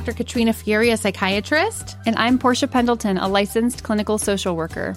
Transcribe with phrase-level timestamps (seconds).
[0.00, 0.16] Dr.
[0.16, 1.98] Katrina Furey, a psychiatrist.
[2.06, 4.96] And I'm Portia Pendleton, a licensed clinical social worker.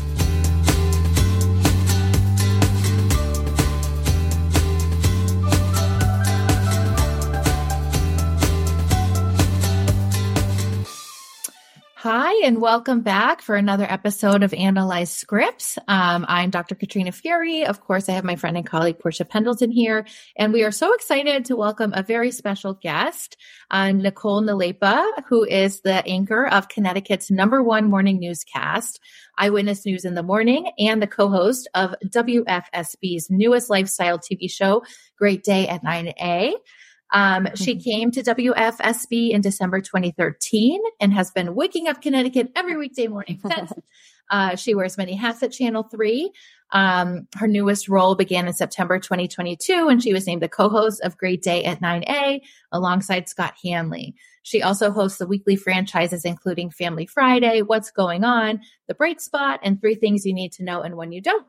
[12.03, 15.77] Hi, and welcome back for another episode of Analyze Scripts.
[15.87, 16.73] Um, I'm Dr.
[16.73, 17.63] Katrina Furey.
[17.63, 20.95] Of course, I have my friend and colleague Portia Pendleton here, and we are so
[20.95, 23.37] excited to welcome a very special guest,
[23.69, 28.99] uh, Nicole Nalepa, who is the anchor of Connecticut's number one morning newscast,
[29.37, 34.81] Eyewitness News in the Morning, and the co-host of WFSB's newest lifestyle TV show,
[35.19, 36.53] Great Day at 9A.
[37.11, 37.47] Um.
[37.55, 43.07] She came to WFSB in December 2013 and has been waking up Connecticut every weekday
[43.07, 43.73] morning since.
[44.29, 46.31] uh, she wears many hats at Channel 3.
[46.73, 51.17] Um, her newest role began in September 2022 and she was named the co-host of
[51.17, 52.39] Great Day at 9A
[52.71, 54.15] alongside Scott Haney.
[54.43, 59.59] She also hosts the weekly franchises including Family Friday, What's Going On, The Bright Spot,
[59.63, 61.45] and Three Things You Need to Know and When You Don't.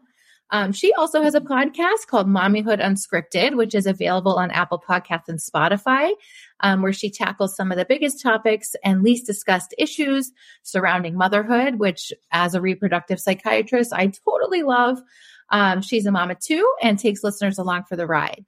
[0.53, 5.29] Um, she also has a podcast called Mommyhood Unscripted, which is available on Apple Podcasts
[5.29, 6.13] and Spotify,
[6.61, 10.31] um, where she tackles some of the biggest topics and least discussed issues
[10.63, 15.01] surrounding motherhood, which as a reproductive psychiatrist, I totally love.
[15.49, 18.45] Um, she's a mama too and takes listeners along for the ride.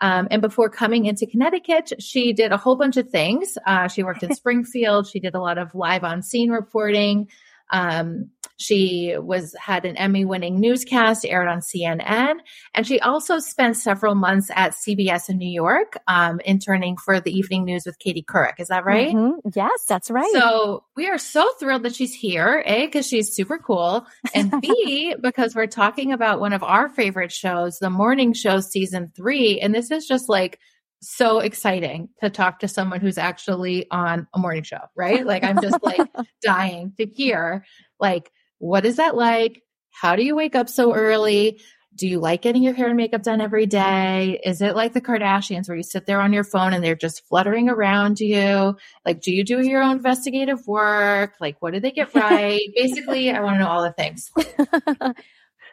[0.00, 3.58] Um, and before coming into Connecticut, she did a whole bunch of things.
[3.66, 5.08] Uh, she worked in Springfield.
[5.08, 7.28] She did a lot of live on scene reporting.
[7.70, 12.38] Um, she was had an Emmy winning newscast aired on CNN.
[12.74, 17.30] And she also spent several months at CBS in New York, um, interning for the
[17.30, 18.54] evening news with Katie Couric.
[18.58, 19.14] Is that right?
[19.14, 19.48] Mm-hmm.
[19.54, 20.30] Yes, that's right.
[20.32, 22.62] So we are so thrilled that she's here.
[22.66, 24.04] A, because she's super cool.
[24.34, 29.12] And B, because we're talking about one of our favorite shows, the morning show season
[29.14, 29.60] three.
[29.60, 30.58] And this is just like
[31.00, 35.24] so exciting to talk to someone who's actually on a morning show, right?
[35.24, 36.08] Like I'm just like
[36.42, 37.64] dying to hear
[38.00, 39.62] like what is that like?
[39.90, 41.60] How do you wake up so early?
[41.94, 44.40] Do you like getting your hair and makeup done every day?
[44.44, 47.26] Is it like the Kardashians where you sit there on your phone and they're just
[47.26, 48.76] fluttering around you?
[49.04, 51.34] Like, do you do your own investigative work?
[51.40, 52.60] Like, what did they get right?
[52.76, 54.30] Basically, I want to know all the things.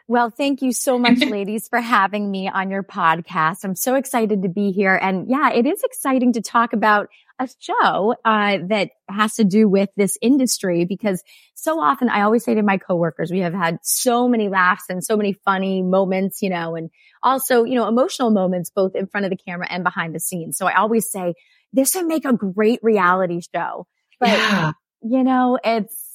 [0.08, 3.64] Well, thank you so much, ladies, for having me on your podcast.
[3.64, 4.94] I'm so excited to be here.
[4.94, 7.08] And yeah, it is exciting to talk about
[7.38, 11.22] a show uh, that has to do with this industry because
[11.54, 15.04] so often I always say to my coworkers, we have had so many laughs and
[15.04, 16.90] so many funny moments, you know, and
[17.22, 20.56] also, you know, emotional moments both in front of the camera and behind the scenes.
[20.56, 21.34] So I always say
[21.72, 23.86] this would make a great reality show.
[24.18, 24.72] But, yeah.
[25.02, 26.05] you know, it's,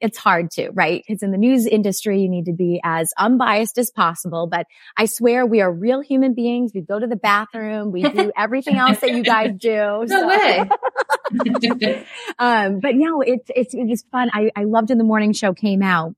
[0.00, 1.02] it's hard to, right?
[1.06, 4.46] Because in the news industry, you need to be as unbiased as possible.
[4.46, 4.66] But
[4.96, 6.72] I swear we are real human beings.
[6.74, 7.92] We go to the bathroom.
[7.92, 9.70] We do everything else that you guys do.
[9.70, 10.28] No so.
[10.28, 10.58] way.
[12.38, 14.30] um, but no, it's, it's, it was fun.
[14.32, 16.14] I, I loved when the morning show came out.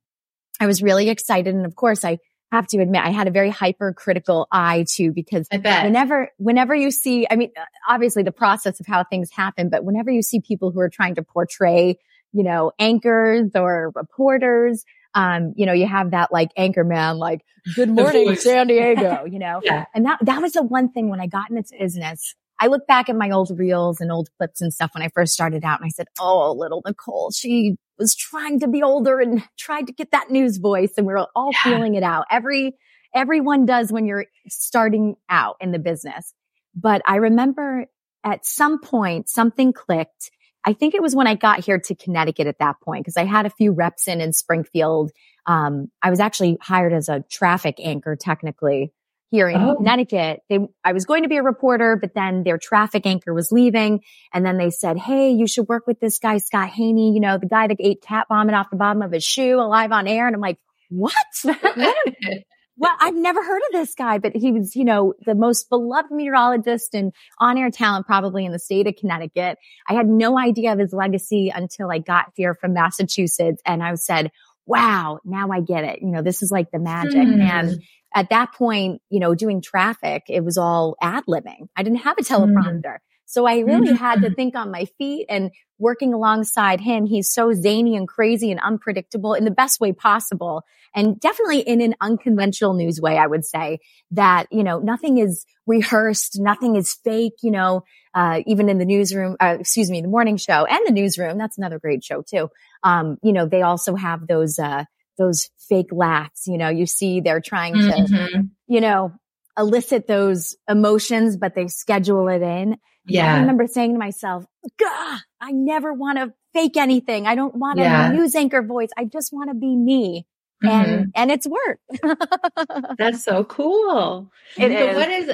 [0.60, 1.54] I was really excited.
[1.54, 2.18] And of course, I
[2.52, 7.26] have to admit, I had a very hypercritical eye too, because whenever, whenever you see,
[7.30, 7.50] I mean,
[7.88, 11.14] obviously the process of how things happen, but whenever you see people who are trying
[11.14, 11.98] to portray
[12.32, 14.84] you know, anchors or reporters.
[15.14, 17.42] Um, you know, you have that like anchor man, like,
[17.74, 19.84] good morning, San Diego, you know, yeah.
[19.94, 22.34] and that, that was the one thing when I got into business.
[22.58, 25.32] I look back at my old reels and old clips and stuff when I first
[25.32, 29.42] started out and I said, Oh, little Nicole, she was trying to be older and
[29.58, 31.72] tried to get that news voice and we are all yeah.
[31.72, 32.26] feeling it out.
[32.30, 32.74] Every,
[33.14, 36.32] everyone does when you're starting out in the business.
[36.74, 37.86] But I remember
[38.24, 40.30] at some point something clicked
[40.64, 43.24] I think it was when I got here to Connecticut at that point because I
[43.24, 45.10] had a few reps in in Springfield.
[45.46, 48.92] Um, I was actually hired as a traffic anchor technically
[49.32, 49.76] here in oh.
[49.76, 50.42] Connecticut.
[50.48, 54.02] They, I was going to be a reporter, but then their traffic anchor was leaving.
[54.32, 57.38] And then they said, Hey, you should work with this guy, Scott Haney, you know,
[57.38, 60.26] the guy that ate cat vomit off the bottom of his shoe alive on air.
[60.26, 60.58] And I'm like,
[60.90, 61.14] what?
[62.82, 66.10] well, I've never heard of this guy, but he was, you know, the most beloved
[66.10, 69.56] meteorologist and on-air talent probably in the state of Connecticut.
[69.88, 73.94] I had no idea of his legacy until I got here from Massachusetts and I
[73.94, 74.32] said,
[74.66, 76.02] wow, now I get it.
[76.02, 77.22] You know, this is like the magic.
[77.22, 77.40] Hmm.
[77.40, 77.82] And
[78.16, 81.68] at that point, you know, doing traffic, it was all ad libbing.
[81.76, 82.34] I didn't have a hmm.
[82.34, 82.96] teleprompter.
[83.26, 83.96] So I really mm-hmm.
[83.96, 87.06] had to think on my feet and working alongside him.
[87.06, 90.62] He's so zany and crazy and unpredictable in the best way possible.
[90.94, 93.80] And definitely in an unconventional news way, I would say
[94.12, 96.38] that, you know, nothing is rehearsed.
[96.38, 97.84] Nothing is fake, you know,
[98.14, 101.38] uh, even in the newsroom, uh, excuse me, the morning show and the newsroom.
[101.38, 102.50] That's another great show too.
[102.82, 104.84] Um, you know, they also have those, uh,
[105.18, 108.40] those fake laughs, you know, you see they're trying to, mm-hmm.
[108.66, 109.12] you know,
[109.58, 112.76] elicit those emotions, but they schedule it in.
[113.06, 113.34] Yeah.
[113.34, 114.44] I remember saying to myself,
[114.78, 117.26] Gah, I never want to fake anything.
[117.26, 118.10] I don't want yeah.
[118.10, 118.90] a news anchor voice.
[118.96, 120.26] I just want to be me.
[120.62, 120.90] Mm-hmm.
[120.92, 122.96] And, and it's worked.
[122.98, 124.30] That's so cool.
[124.56, 124.96] It so is.
[124.96, 125.32] what is,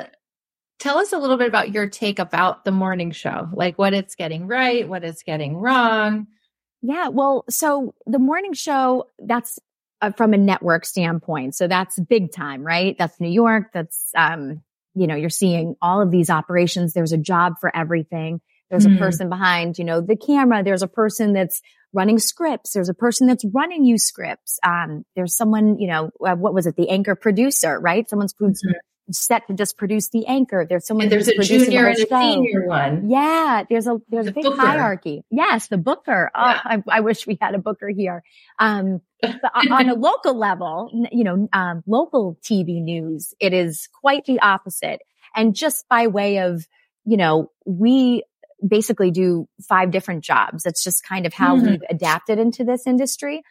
[0.79, 4.15] tell us a little bit about your take about the morning show, like what it's
[4.15, 6.29] getting right, what it's getting wrong.
[6.81, 7.09] Yeah.
[7.09, 9.58] Well, so the morning show, that's
[10.01, 11.56] uh, from a network standpoint.
[11.56, 12.96] So that's big time, right?
[12.96, 13.72] That's New York.
[13.75, 14.63] That's, um,
[14.98, 16.93] you know, you're seeing all of these operations.
[16.93, 18.40] There's a job for everything.
[18.70, 18.96] There's mm-hmm.
[18.96, 20.62] a person behind, you know, the camera.
[20.62, 21.60] There's a person that's
[21.93, 22.74] running scripts.
[22.74, 24.58] There's a person that's running you scripts.
[24.62, 26.76] Um, there's someone, you know, uh, what was it?
[26.76, 28.08] The anchor producer, right?
[28.08, 28.72] Someone's mm-hmm
[29.10, 30.67] set to just produce the anchor.
[30.69, 33.10] There's someone and there's a junior and a senior one.
[33.10, 34.60] Yeah, there's a there's the a big booker.
[34.60, 35.24] hierarchy.
[35.31, 36.31] Yes, the booker.
[36.34, 36.60] Oh, yeah.
[36.65, 38.22] I, I, wish we had a booker here.
[38.58, 39.00] Um,
[39.70, 45.00] on a local level, you know, um, local TV news, it is quite the opposite.
[45.34, 46.67] And just by way of,
[47.05, 48.22] you know, we
[48.67, 50.65] basically do five different jobs.
[50.65, 51.70] That's just kind of how mm-hmm.
[51.70, 53.43] we've adapted into this industry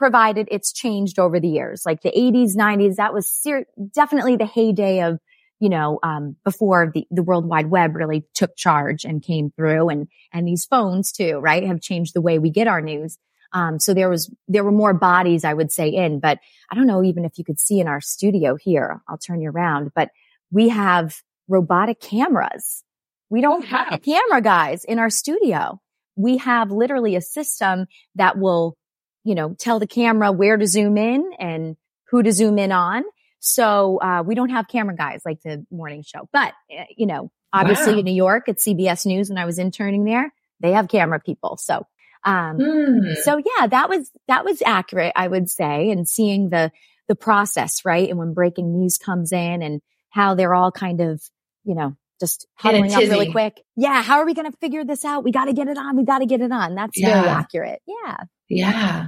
[0.00, 1.82] provided it's changed over the years.
[1.84, 5.18] Like the 80s, 90s, that was ser- definitely the heyday of,
[5.60, 9.90] you know, um, before the, the World Wide Web really took charge and came through
[9.90, 13.18] and, and these phones too, right, have changed the way we get our news.
[13.52, 16.38] Um, so there was, there were more bodies, I would say in, but
[16.72, 19.02] I don't know even if you could see in our studio here.
[19.06, 20.08] I'll turn you around, but
[20.50, 22.82] we have robotic cameras.
[23.28, 25.78] We don't have camera guys in our studio.
[26.16, 28.78] We have literally a system that will
[29.24, 31.76] you know, tell the camera where to zoom in and
[32.10, 33.04] who to zoom in on.
[33.38, 37.30] So, uh, we don't have camera guys like the morning show, but, uh, you know,
[37.52, 37.98] obviously wow.
[38.00, 41.56] in New York at CBS News when I was interning there, they have camera people.
[41.56, 41.86] So,
[42.24, 43.16] um, mm.
[43.22, 46.70] so yeah, that was, that was accurate, I would say, and seeing the,
[47.08, 48.08] the process, right?
[48.08, 51.22] And when breaking news comes in and how they're all kind of,
[51.64, 53.60] you know, just huddling up really quick.
[53.76, 54.02] Yeah.
[54.02, 55.24] How are we going to figure this out?
[55.24, 55.96] We got to get it on.
[55.96, 56.74] We got to get it on.
[56.74, 57.22] That's yeah.
[57.22, 57.82] very accurate.
[57.86, 58.16] Yeah.
[58.50, 59.06] Yeah.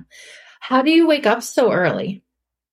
[0.61, 2.22] How do you wake up so early?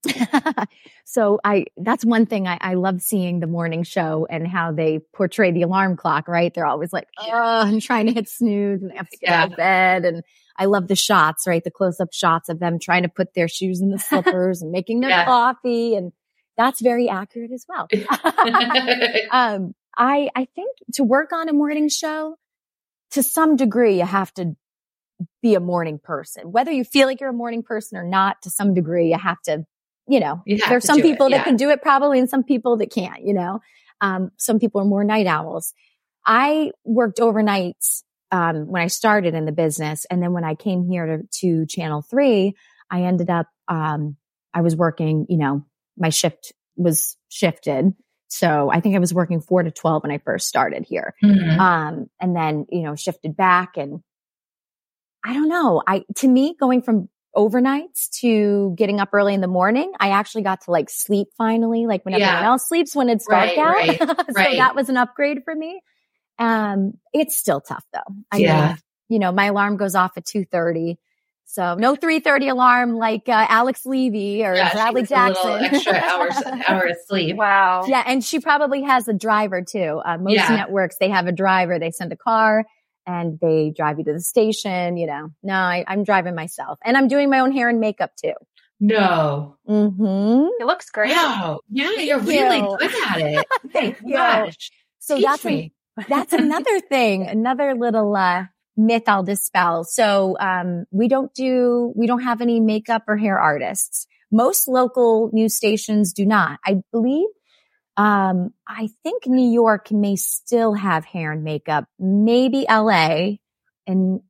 [1.05, 4.99] so I, that's one thing I, I love seeing the morning show and how they
[5.13, 6.53] portray the alarm clock, right?
[6.53, 9.51] They're always like, oh, I'm trying to hit snooze and they have to get out
[9.51, 10.05] of bed.
[10.05, 10.23] And
[10.57, 11.63] I love the shots, right?
[11.63, 14.71] The close up shots of them trying to put their shoes in the slippers and
[14.71, 15.25] making their yeah.
[15.25, 15.95] coffee.
[15.95, 16.11] And
[16.55, 17.87] that's very accurate as well.
[19.31, 22.37] um, I, I think to work on a morning show,
[23.11, 24.55] to some degree, you have to
[25.41, 26.51] be a morning person.
[26.51, 29.41] Whether you feel like you're a morning person or not, to some degree, you have
[29.43, 29.65] to,
[30.07, 31.37] you know, you there's some people it, yeah.
[31.37, 33.59] that can do it probably and some people that can't, you know.
[34.01, 35.73] Um, some people are more night owls.
[36.25, 40.05] I worked overnights um, when I started in the business.
[40.09, 42.55] And then when I came here to, to Channel 3,
[42.89, 44.15] I ended up, um,
[44.53, 45.65] I was working, you know,
[45.97, 47.93] my shift was shifted
[48.29, 51.15] so I think I was working four to 12 when I first started here.
[51.23, 51.59] Mm-hmm.
[51.59, 54.01] Um, and then, you know, shifted back and
[55.23, 55.81] I don't know.
[55.85, 60.43] I, to me, going from overnights to getting up early in the morning, I actually
[60.43, 62.27] got to like sleep finally, like when yeah.
[62.27, 63.73] everyone else sleeps when it's dark right, out.
[63.73, 64.57] Right, so right.
[64.57, 65.81] that was an upgrade for me.
[66.37, 68.15] Um, it's still tough though.
[68.31, 68.67] I yeah.
[68.67, 68.77] Mean,
[69.09, 70.97] you know, my alarm goes off at 2.30.
[71.51, 75.63] So no 3:30 alarm like uh, Alex Levy or yeah, Bradley Jackson.
[75.63, 76.35] extra hours
[76.67, 77.37] hour of sleep.
[77.37, 77.85] Wow.
[77.87, 79.99] Yeah, and she probably has a driver too.
[80.05, 80.55] Uh, most yeah.
[80.55, 81.79] networks they have a driver.
[81.79, 82.65] They send a car
[83.09, 84.95] and they drive you to the station.
[84.97, 88.11] You know, no, I, am driving myself, and I'm doing my own hair and makeup
[88.15, 88.33] too.
[88.79, 89.57] No.
[89.67, 90.47] Mm-hmm.
[90.61, 91.11] It looks great.
[91.11, 91.59] Wow.
[91.69, 92.77] Yeah, you're really you.
[92.79, 93.47] good at it.
[93.73, 94.71] Thank gosh.
[94.99, 95.71] So Teach that's a,
[96.07, 97.27] that's another thing.
[97.27, 98.45] Another little uh,
[98.77, 99.83] myth I'll dispel.
[99.83, 104.07] So, um, we don't do, we don't have any makeup or hair artists.
[104.31, 106.59] Most local news stations do not.
[106.65, 107.27] I believe,
[107.99, 113.31] um, I think New York may still have hair and makeup, maybe LA.
[113.85, 114.21] And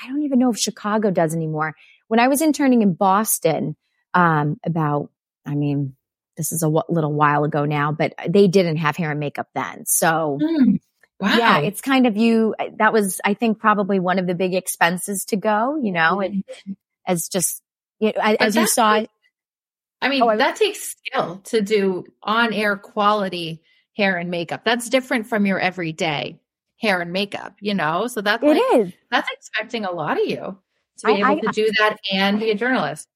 [0.00, 1.74] I don't even know if Chicago does anymore.
[2.06, 3.74] When I was interning in Boston,
[4.14, 5.10] um, about,
[5.44, 5.96] I mean,
[6.36, 9.48] this is a w- little while ago now, but they didn't have hair and makeup
[9.56, 9.86] then.
[9.86, 10.78] So, mm.
[11.18, 11.34] Wow.
[11.34, 12.54] Yeah, it's kind of you.
[12.78, 15.80] That was, I think, probably one of the big expenses to go.
[15.82, 16.44] You know, and
[17.06, 17.62] as just
[17.98, 19.02] you know, as you saw.
[20.00, 23.62] I mean, oh, that takes skill to do on-air quality
[23.96, 24.62] hair and makeup.
[24.64, 26.38] That's different from your everyday
[26.80, 27.54] hair and makeup.
[27.60, 28.92] You know, so that's like, it is.
[29.10, 30.58] That's expecting a lot of you
[30.98, 33.08] to be I, able I, to do that and be a journalist.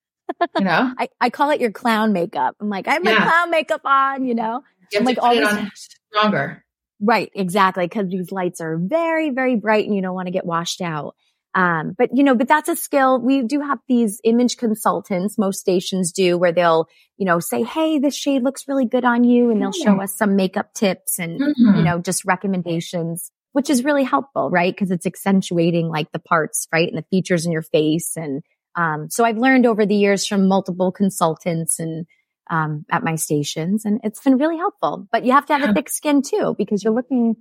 [0.57, 2.57] You know, I, I call it your clown makeup.
[2.61, 3.25] I'm like, I have my yeah.
[3.25, 4.25] clown makeup on.
[4.25, 6.65] You know, you I'm like on stronger.
[7.01, 7.89] Right, exactly.
[7.89, 11.17] Cause these lights are very, very bright and you don't want to get washed out.
[11.55, 13.21] Um, but you know, but that's a skill.
[13.21, 17.99] We do have these image consultants, most stations do, where they'll, you know, say, Hey,
[17.99, 19.51] this shade looks really good on you.
[19.51, 21.77] And they'll show us some makeup tips and, mm-hmm.
[21.77, 24.77] you know, just recommendations, which is really helpful, right?
[24.77, 26.89] Cause it's accentuating like the parts, right?
[26.89, 28.17] And the features in your face.
[28.17, 28.43] And,
[28.77, 32.07] um, so I've learned over the years from multiple consultants and,
[32.49, 35.09] um, at my stations and it's been really helpful.
[35.11, 35.71] But you have to have yeah.
[35.71, 37.37] a thick skin too because you're looking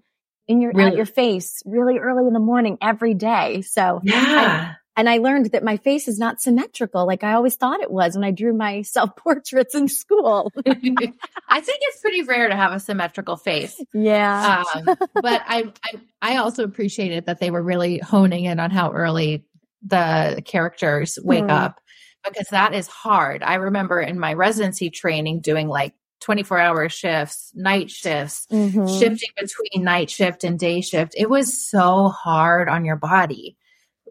[0.49, 0.89] in your really?
[0.89, 3.61] at your face really early in the morning every day.
[3.61, 4.73] So yeah.
[4.73, 7.91] I, and I learned that my face is not symmetrical like I always thought it
[7.91, 10.51] was when I drew my self portraits in school.
[10.67, 13.79] I think it's pretty rare to have a symmetrical face.
[13.93, 14.63] Yeah.
[14.75, 15.91] Um, but I, I,
[16.21, 19.45] I also appreciated that they were really honing in on how early
[19.83, 21.51] the characters wake mm.
[21.51, 21.79] up
[22.27, 23.43] because that is hard.
[23.43, 28.87] I remember in my residency training doing like 24 hour shifts, night shifts, mm-hmm.
[28.87, 31.13] shifting between night shift and day shift.
[31.17, 33.57] It was so hard on your body.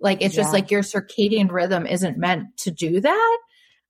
[0.00, 0.42] Like it's yeah.
[0.42, 3.38] just like your circadian rhythm isn't meant to do that.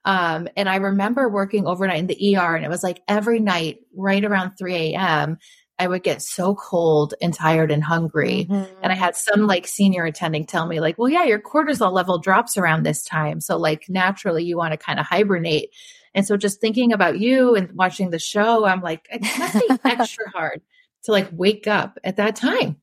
[0.05, 3.81] Um, and I remember working overnight in the ER and it was like every night,
[3.95, 5.39] right around 3 a.m.,
[5.79, 8.47] I would get so cold and tired and hungry.
[8.51, 8.75] Mm-hmm.
[8.83, 12.19] And I had some like senior attending tell me, like, well, yeah, your cortisol level
[12.19, 13.41] drops around this time.
[13.41, 15.71] So, like, naturally, you want to kind of hibernate.
[16.15, 19.79] And so, just thinking about you and watching the show, I'm like, it must be
[19.85, 20.63] extra hard
[21.05, 22.77] to like wake up at that time,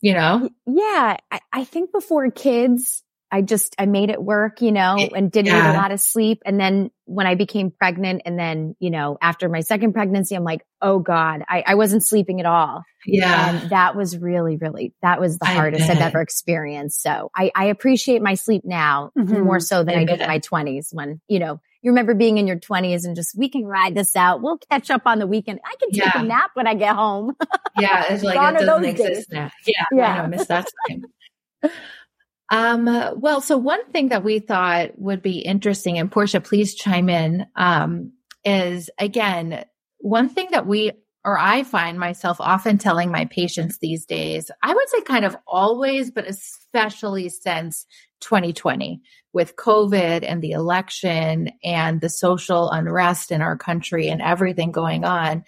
[0.00, 0.48] you know?
[0.66, 1.16] Yeah.
[1.30, 3.02] I, I think before kids,
[3.34, 5.62] I just, I made it work, you know, and didn't yeah.
[5.62, 6.42] need a lot of sleep.
[6.44, 10.44] And then when I became pregnant and then, you know, after my second pregnancy, I'm
[10.44, 12.82] like, oh God, I, I wasn't sleeping at all.
[13.06, 13.56] Yeah.
[13.62, 17.02] And that was really, really, that was the hardest I've ever experienced.
[17.02, 19.40] So I, I appreciate my sleep now mm-hmm.
[19.40, 22.38] more so than I, I did in my twenties when, you know, you remember being
[22.38, 24.40] in your twenties and just, we can ride this out.
[24.40, 25.60] We'll catch up on the weekend.
[25.64, 26.20] I can take yeah.
[26.20, 27.34] a nap when I get home.
[27.78, 28.12] yeah.
[28.12, 29.50] It's like, it doesn't exist now.
[29.66, 29.84] Yeah.
[29.92, 30.22] Yeah.
[30.22, 31.72] I miss that time.
[32.50, 37.08] Um, well, so one thing that we thought would be interesting, and Portia, please chime
[37.08, 38.12] in, um,
[38.44, 39.64] is again,
[39.98, 40.92] one thing that we
[41.24, 45.36] or I find myself often telling my patients these days, I would say kind of
[45.46, 47.86] always, but especially since
[48.22, 49.02] 2020
[49.32, 55.04] with COVID and the election and the social unrest in our country and everything going
[55.04, 55.44] on.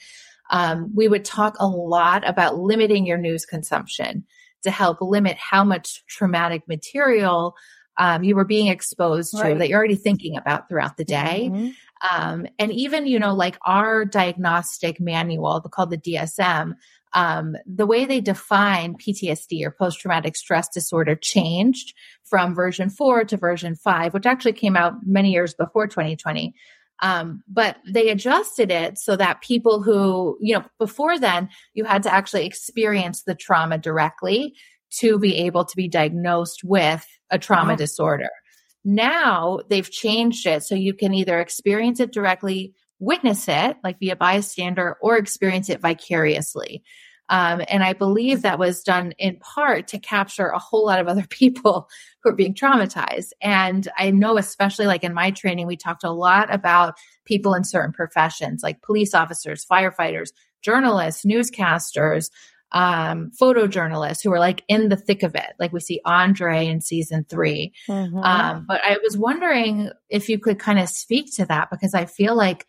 [0.51, 4.25] Um, we would talk a lot about limiting your news consumption
[4.63, 7.55] to help limit how much traumatic material
[7.97, 9.53] um, you were being exposed right.
[9.53, 11.51] to that you're already thinking about throughout the day.
[11.53, 11.69] Mm-hmm.
[12.13, 16.75] Um, and even, you know, like our diagnostic manual called the DSM,
[17.15, 21.95] um, the way they define PTSD or post traumatic stress disorder changed
[22.25, 26.55] from version four to version five, which actually came out many years before 2020.
[27.03, 32.03] Um, but they adjusted it so that people who, you know, before then, you had
[32.05, 34.55] to actually experience the trauma directly
[34.99, 37.77] to be able to be diagnosed with a trauma oh.
[37.77, 38.31] disorder.
[38.85, 44.11] Now they've changed it so you can either experience it directly, witness it, like be
[44.11, 46.83] a bystander, or experience it vicariously.
[47.29, 51.09] Um, and I believe that was done in part to capture a whole lot of
[51.09, 51.89] other people
[52.23, 53.31] who are being traumatized.
[53.41, 57.65] And I know, especially like in my training, we talked a lot about people in
[57.65, 60.33] certain professions like police officers, firefighters,
[60.63, 62.31] journalists, newscasters,
[62.73, 66.81] um, photojournalists who are like in the thick of it, like we see Andre in
[66.81, 68.19] season 3 mm-hmm.
[68.19, 72.07] um, but I was wondering if you could kind of speak to that because I
[72.07, 72.67] feel like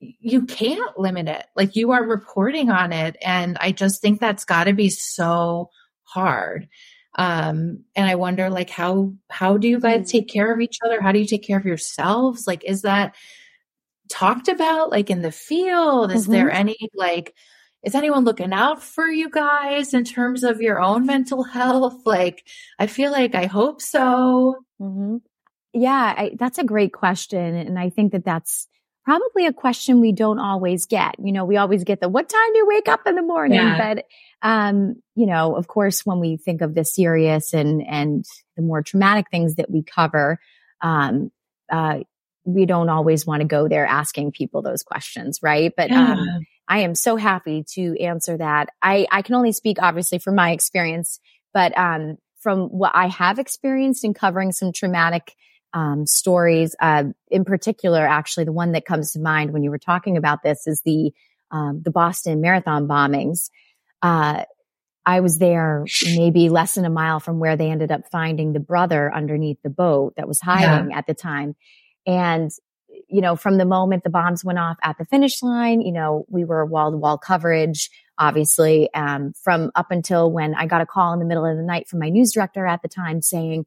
[0.00, 1.44] you can't limit it.
[1.56, 3.16] Like you are reporting on it.
[3.22, 5.70] And I just think that's got to be so
[6.04, 6.68] hard.
[7.16, 10.10] Um, and I wonder like how, how do you guys mm.
[10.10, 11.00] take care of each other?
[11.00, 12.46] How do you take care of yourselves?
[12.46, 13.16] Like, is that
[14.08, 16.12] talked about like in the field?
[16.12, 16.32] Is mm-hmm.
[16.32, 17.34] there any like,
[17.82, 22.02] is anyone looking out for you guys in terms of your own mental health?
[22.04, 22.44] Like,
[22.78, 24.56] I feel like I hope so.
[24.80, 25.16] Mm-hmm.
[25.72, 27.54] Yeah, I, that's a great question.
[27.54, 28.66] And I think that that's
[29.08, 31.14] probably a question we don't always get.
[31.18, 33.58] You know, we always get the, what time do you wake up in the morning?
[33.58, 33.94] Yeah.
[33.94, 34.04] But,
[34.42, 38.82] um, you know, of course, when we think of the serious and, and the more
[38.82, 40.38] traumatic things that we cover,
[40.82, 41.32] um,
[41.72, 42.00] uh,
[42.44, 45.72] we don't always want to go there asking people those questions, right?
[45.74, 46.12] But, yeah.
[46.12, 48.68] um, I am so happy to answer that.
[48.82, 51.18] I, I can only speak obviously from my experience,
[51.54, 55.34] but, um, from what I have experienced in covering some traumatic,
[55.72, 59.78] um, stories, uh, in particular, actually, the one that comes to mind when you were
[59.78, 61.12] talking about this is the,
[61.50, 63.50] um, the Boston Marathon bombings.
[64.02, 64.44] Uh,
[65.04, 68.60] I was there maybe less than a mile from where they ended up finding the
[68.60, 70.98] brother underneath the boat that was hiding yeah.
[70.98, 71.56] at the time.
[72.06, 72.50] And
[73.08, 76.26] you know, from the moment the bombs went off at the finish line, you know,
[76.28, 80.86] we were wall to wall coverage, obviously, um, from up until when I got a
[80.86, 83.66] call in the middle of the night from my news director at the time saying,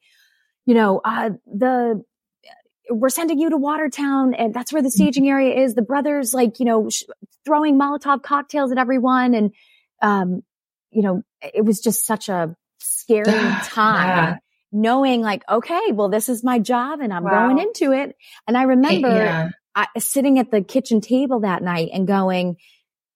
[0.65, 2.03] you know, uh, the,
[2.89, 5.03] we're sending you to Watertown and that's where the mm-hmm.
[5.03, 5.75] staging area is.
[5.75, 7.03] The brothers like, you know, sh-
[7.45, 9.33] throwing Molotov cocktails at everyone.
[9.33, 9.51] And,
[10.01, 10.43] um,
[10.91, 13.25] you know, it was just such a scary
[13.63, 14.07] time.
[14.07, 14.37] Yeah
[14.71, 17.47] knowing like, okay, well, this is my job and I'm wow.
[17.47, 18.15] going into it.
[18.47, 19.49] And I remember yeah.
[19.75, 22.57] I, sitting at the kitchen table that night and going,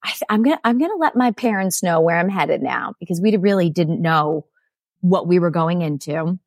[0.03, 2.93] I, I'm going to, I'm going to let my parents know where I'm headed now
[2.99, 4.45] because we really didn't know
[5.01, 6.39] what we were going into.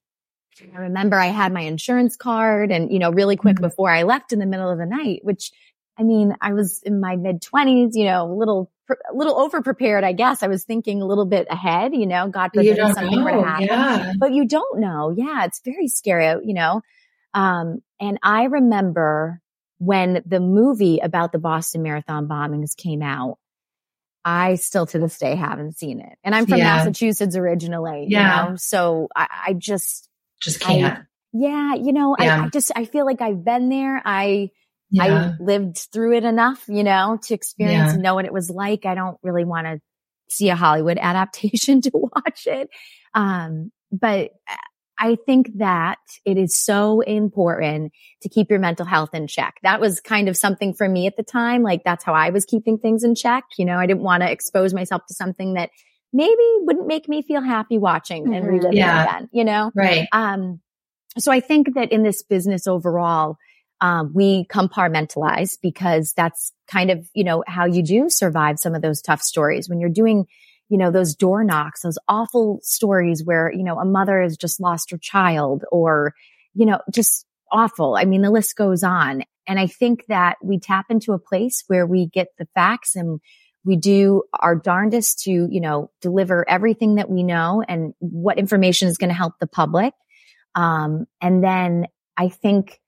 [0.74, 3.64] I remember I had my insurance card and, you know, really quick mm-hmm.
[3.64, 5.52] before I left in the middle of the night, which
[5.98, 9.60] I mean, I was in my mid twenties, you know, a little a little over
[9.62, 10.42] prepared, I guess.
[10.42, 13.24] I was thinking a little bit ahead, you know, God forbid something know.
[13.24, 13.66] were to happen.
[13.66, 14.12] Yeah.
[14.18, 15.14] But you don't know.
[15.14, 16.80] Yeah, it's very scary, you know.
[17.34, 19.42] Um, and I remember
[19.78, 23.38] when the movie about the Boston Marathon bombings came out,
[24.24, 26.18] I still to this day haven't seen it.
[26.24, 26.76] And I'm from yeah.
[26.76, 28.44] Massachusetts originally, yeah.
[28.44, 30.07] you know, so I, I just
[30.40, 30.98] just can't.
[30.98, 32.42] I, yeah, you know, yeah.
[32.42, 34.01] I, I just I feel like I've been there.
[34.05, 34.51] I
[34.90, 35.35] yeah.
[35.38, 37.94] I lived through it enough, you know, to experience yeah.
[37.94, 38.87] and know what it was like.
[38.87, 39.81] I don't really want to
[40.29, 42.68] see a Hollywood adaptation to watch it.
[43.14, 44.31] Um, but
[44.98, 49.55] I think that it is so important to keep your mental health in check.
[49.62, 51.62] That was kind of something for me at the time.
[51.62, 53.44] Like that's how I was keeping things in check.
[53.57, 55.70] You know, I didn't want to expose myself to something that
[56.12, 58.54] maybe wouldn't make me feel happy watching and mm-hmm.
[58.54, 59.04] reliving yeah.
[59.04, 59.70] again, you know?
[59.74, 60.06] Right.
[60.12, 60.60] Um,
[61.18, 63.36] so I think that in this business overall,
[63.80, 68.82] um, we compartmentalize because that's kind of, you know, how you do survive some of
[68.82, 70.26] those tough stories when you're doing,
[70.68, 74.60] you know, those door knocks, those awful stories where, you know, a mother has just
[74.60, 76.14] lost her child or,
[76.54, 77.96] you know, just awful.
[77.96, 79.22] I mean, the list goes on.
[79.46, 83.20] And I think that we tap into a place where we get the facts and
[83.64, 88.88] we do our darndest to, you know, deliver everything that we know and what information
[88.88, 89.92] is going to help the public.
[90.54, 92.80] Um, and then I think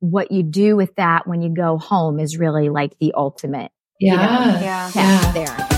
[0.00, 4.12] what you do with that when you go home is really like the ultimate Yeah.
[4.14, 4.90] you know, Yeah.
[4.94, 5.32] Yeah.
[5.32, 5.68] there.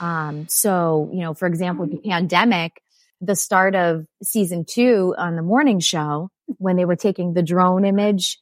[0.00, 2.82] Um, so, you know, for example, with the pandemic,
[3.20, 7.84] the start of season two on the morning show, when they were taking the drone
[7.84, 8.38] image,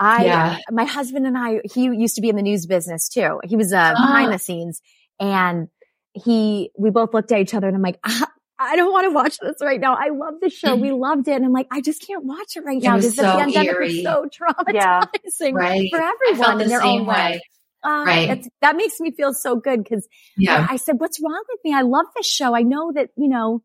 [0.00, 0.58] I, Yeah.
[0.72, 3.38] my husband and I, he used to be in the news business too.
[3.44, 4.00] He was, uh, Ah.
[4.06, 4.80] behind the scenes
[5.20, 5.68] and
[6.14, 8.26] he, we both looked at each other and I'm like, ah,
[8.58, 9.94] I don't want to watch this right now.
[9.94, 10.74] I love the show.
[10.74, 11.32] We loved it.
[11.36, 13.86] And I'm like, I just can't watch it right It now the so pandemic eerie.
[13.86, 14.26] was so
[14.72, 15.00] Yeah.
[15.02, 15.88] traumatizing Right.
[15.92, 17.14] for everyone the in their own way.
[17.14, 17.40] way.
[17.82, 18.46] Uh, Right.
[18.60, 20.66] that makes me feel so good because Yeah.
[20.68, 21.72] I said, what's wrong with me?
[21.74, 22.54] I love this show.
[22.54, 23.62] I know that, you know,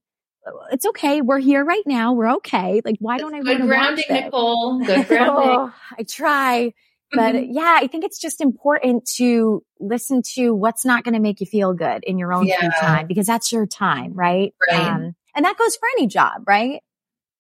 [0.71, 1.21] it's okay.
[1.21, 2.13] We're here right now.
[2.13, 2.81] We're okay.
[2.85, 4.05] Like, why don't I Good grounding?
[4.09, 4.79] Nicole.
[4.83, 5.35] Good grounding.
[5.37, 6.73] Oh, I try.
[7.11, 7.47] But Mhm.
[7.51, 11.45] yeah, I think it's just important to listen to what's not going to make you
[11.45, 12.69] feel good in your own Yeah.
[12.71, 14.53] time because that's your time, right?
[14.71, 14.85] Right.
[14.87, 16.81] Um, and that goes for any job, right?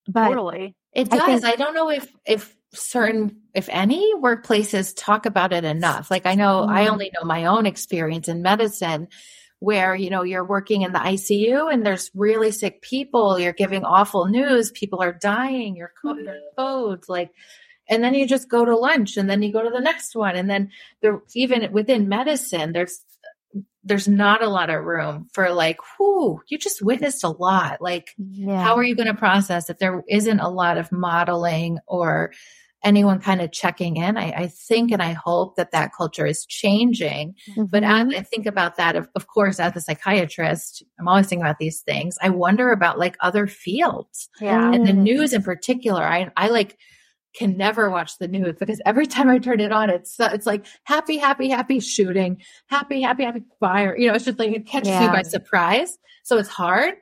[0.07, 0.75] But totally.
[0.93, 1.41] It I does.
[1.41, 6.11] think- I, don't know if if certain if any workplaces talk about it enough.
[6.11, 6.91] Like I know I Mhm.
[6.91, 9.07] only know my own experience in medicine
[9.59, 13.83] where you know you're working in the ICU and there's really sick people, you're giving
[13.83, 17.11] awful news, people are dying, you're coding codes mm-hmm.
[17.11, 17.31] like
[17.87, 20.35] and then you just go to lunch and then you go to the next one.
[20.35, 23.01] And then there even within medicine there's
[23.83, 27.81] there's not a lot of room for like whoo you just witnessed a lot.
[27.81, 28.61] Like yeah.
[28.61, 32.33] how are you going to process if there isn't a lot of modeling or
[32.85, 36.45] anyone kind of checking in I, I think and i hope that that culture is
[36.45, 38.09] changing but Mhm.
[38.11, 41.59] as i think about that of, of course as a psychiatrist i'm always thinking about
[41.59, 44.71] these things i wonder about like other fields Yeah.
[44.71, 45.03] and the Mm.
[45.03, 46.77] news in particular i i like
[47.37, 50.65] can never watch the news because every time I turn it on, it's it's like
[50.85, 53.93] happy, happy, happy shooting, happy, happy, happy fire.
[53.97, 55.97] You know, it's just like it catches you by surprise.
[56.23, 56.93] So it's hard.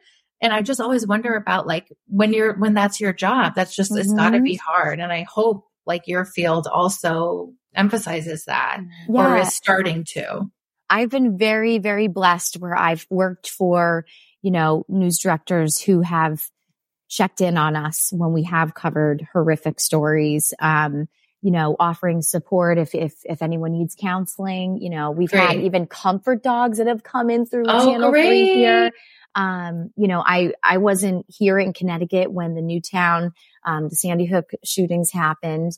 [0.41, 3.95] And I just always wonder about like when you're when that's your job, that's just
[3.95, 4.43] it's got to Mhm.
[4.43, 4.99] be hard.
[4.99, 10.49] And I hope like your field also emphasizes that or is starting to.
[10.89, 14.05] I've been very, very blessed where I've worked for,
[14.41, 16.43] you know, news directors who have
[17.09, 20.53] checked in on us when we have covered horrific stories.
[20.59, 21.07] Um,
[21.43, 25.85] you know, offering support if, if, if anyone needs counseling, you know, we've had even
[25.85, 28.91] comfort dogs that have come in through Oh, channel three here.
[29.35, 33.33] Um, you know, I, I wasn't here in Connecticut when the Newtown,
[33.65, 35.77] um, the Sandy Hook shootings happened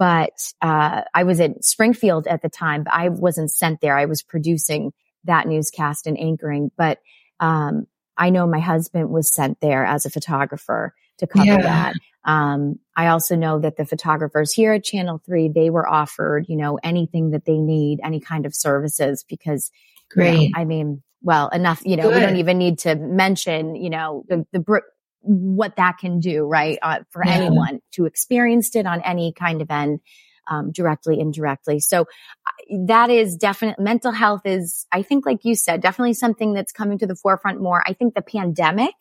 [0.00, 3.98] but uh, I was in Springfield at the time, but I wasn't sent there.
[3.98, 4.94] I was producing
[5.24, 6.70] that newscast and anchoring.
[6.74, 7.00] But
[7.38, 11.62] um, I know my husband was sent there as a photographer to cover Yeah.
[11.62, 11.94] that.
[12.24, 16.56] Um, I also know that the photographers here at Channel Three they were offered, you
[16.56, 19.70] know, anything that they need, any kind of services, because
[20.14, 20.52] you know, Great.
[20.56, 21.82] I mean, well, enough.
[21.84, 24.78] You know, we don't even need to mention, you know, the the br-
[25.22, 26.78] what that can do, right?
[26.82, 27.32] Uh, for Yeah.
[27.34, 30.00] anyone to experienced it on any kind of end,
[30.48, 31.78] um, directly, indirectly.
[31.80, 32.06] So
[32.86, 36.98] that is definite mental health is, I think, like you said, definitely something that's coming
[36.98, 37.82] to the forefront more.
[37.86, 38.94] I think the pandemic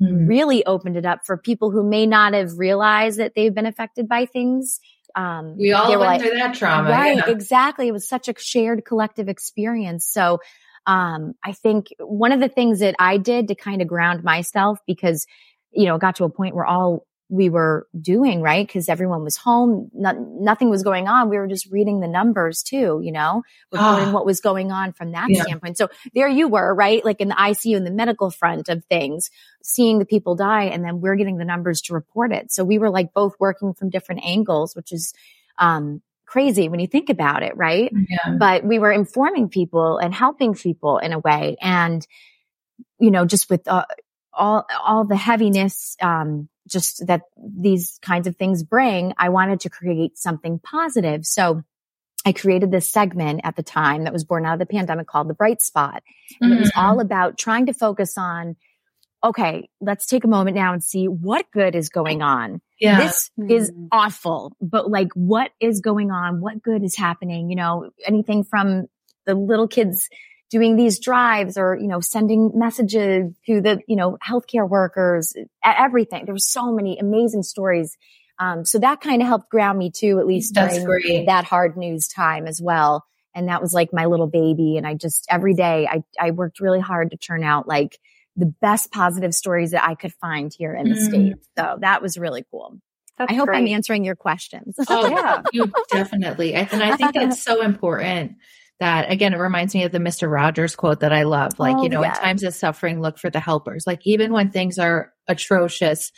[0.00, 0.28] Mm.
[0.28, 4.06] really opened it up for people who may not have realized that they've been affected
[4.06, 4.78] by things.
[5.14, 6.90] Um, We all went like, through that trauma.
[6.90, 7.30] Right, yeah.
[7.30, 7.88] exactly.
[7.88, 10.06] It was such a shared collective experience.
[10.06, 10.40] So,
[10.86, 14.78] um, I think one of the things that I did to kind of ground myself
[14.86, 15.26] because,
[15.72, 18.64] you know, it got to a point where all we were doing, right?
[18.66, 21.28] Because everyone was home, not, nothing was going on.
[21.28, 24.12] We were just reading the numbers too, you know, reporting Ah.
[24.12, 25.42] what was going on from that Yeah.
[25.42, 25.76] standpoint.
[25.76, 27.04] So there you were, right?
[27.04, 29.30] Like in the ICU, in the medical front of things,
[29.62, 32.52] seeing the people die, and then we're getting the numbers to report it.
[32.52, 35.12] So we were like both working from different angles, which is,
[35.58, 37.92] um, crazy when you think about it, right?
[37.92, 38.36] Yeah.
[38.38, 41.56] But we were informing people and helping people in a way.
[41.60, 42.06] And,
[42.98, 43.84] you know, just with uh,
[44.32, 49.70] all, all the heaviness, um, just that these kinds of things bring, I wanted to
[49.70, 51.24] create something positive.
[51.24, 51.62] So
[52.24, 55.28] I created this segment at the time that was born out of the pandemic called
[55.28, 56.02] the bright spot.
[56.40, 56.82] And it was Mhm.
[56.82, 58.56] all about trying to focus on,
[59.22, 62.98] okay, let's take a moment now and see what good is going on yeah.
[62.98, 63.88] this is Mm.
[63.92, 66.40] awful, but like what is going on?
[66.40, 67.50] What good is happening?
[67.50, 68.86] You know, anything from
[69.24, 70.08] the little kids
[70.50, 76.24] doing these drives or, you know, sending messages to the, you know, healthcare workers, everything.
[76.24, 77.96] There were so many amazing stories.
[78.38, 81.26] Um, so that kind of helped ground me too, at least That's during great.
[81.26, 83.04] that hard news time as well.
[83.34, 84.76] And that was like my little baby.
[84.76, 87.98] And I just every day I, I worked really hard to turn out like
[88.36, 91.08] the best positive stories that I could find here in the Mm.
[91.08, 91.48] States.
[91.58, 92.78] So that was really cool.
[93.18, 94.76] That's I hope I'm answering your questions.
[94.88, 95.42] Oh, Yeah.
[95.52, 96.52] you definitely.
[96.54, 98.36] And and I think that's so important
[98.80, 100.30] that again, it reminds me of the Mr.
[100.30, 101.58] Rogers quote that I love.
[101.58, 102.18] Like, Oh, you know, yes.
[102.18, 103.86] in times of suffering, look for the helpers.
[103.86, 106.12] Like even when things are atrocious,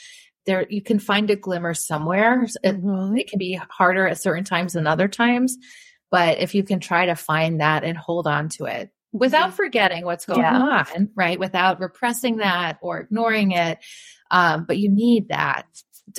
[0.46, 2.44] there you can find a glimmer somewhere.
[2.64, 3.18] It, Mhm.
[3.20, 5.56] it can be harder at certain times than other times,
[6.10, 10.04] but if you can try to find that and hold on to it without forgetting
[10.04, 10.56] what's going Yeah.
[10.96, 11.38] on, right?
[11.38, 13.78] Without repressing that or ignoring it.
[14.30, 15.66] Um, but you need that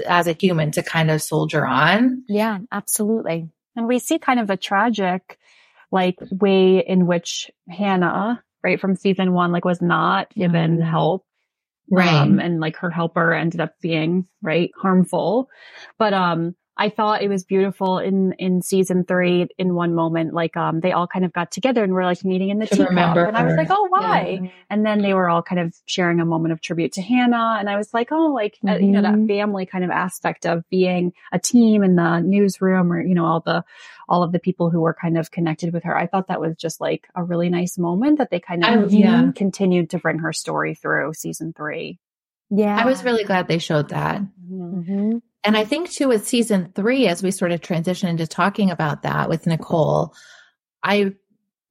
[0.07, 2.23] as a human to kind of soldier on.
[2.27, 3.49] Yeah, absolutely.
[3.75, 5.38] And we see kind of a tragic,
[5.91, 10.83] like, way in which Hannah, right, from season one, like, was not given Mhm.
[10.89, 11.25] help.
[11.95, 15.49] Um, and like her helper ended up being, right, harmful.
[15.97, 20.55] But, um, I thought it was beautiful in, in season three, in one moment, like,
[20.55, 22.89] um, they all kind of got together and were like meeting in the To teacup.
[22.89, 24.39] remember And I was like, oh, why?
[24.41, 24.49] Yeah.
[24.69, 27.57] And then they were all kind of sharing a moment of tribute to Hannah.
[27.59, 29.27] And I was like, oh, like, uh, you know, that Mhm.
[29.27, 33.41] family kind of aspect of being a team in the newsroom or, you know, all
[33.41, 33.65] the,
[34.07, 35.95] all of the people who were kind of connected with her.
[35.97, 38.93] I thought that was just like a really nice moment that they kind I- of
[38.93, 39.31] yeah.
[39.35, 41.99] continued to bring her story through season three.
[42.49, 42.75] Yeah.
[42.77, 44.21] I was really glad they showed that.
[44.47, 48.71] hmm And I think too with season three, as we sort of transition into talking
[48.71, 50.13] about that with Nicole,
[50.83, 51.13] I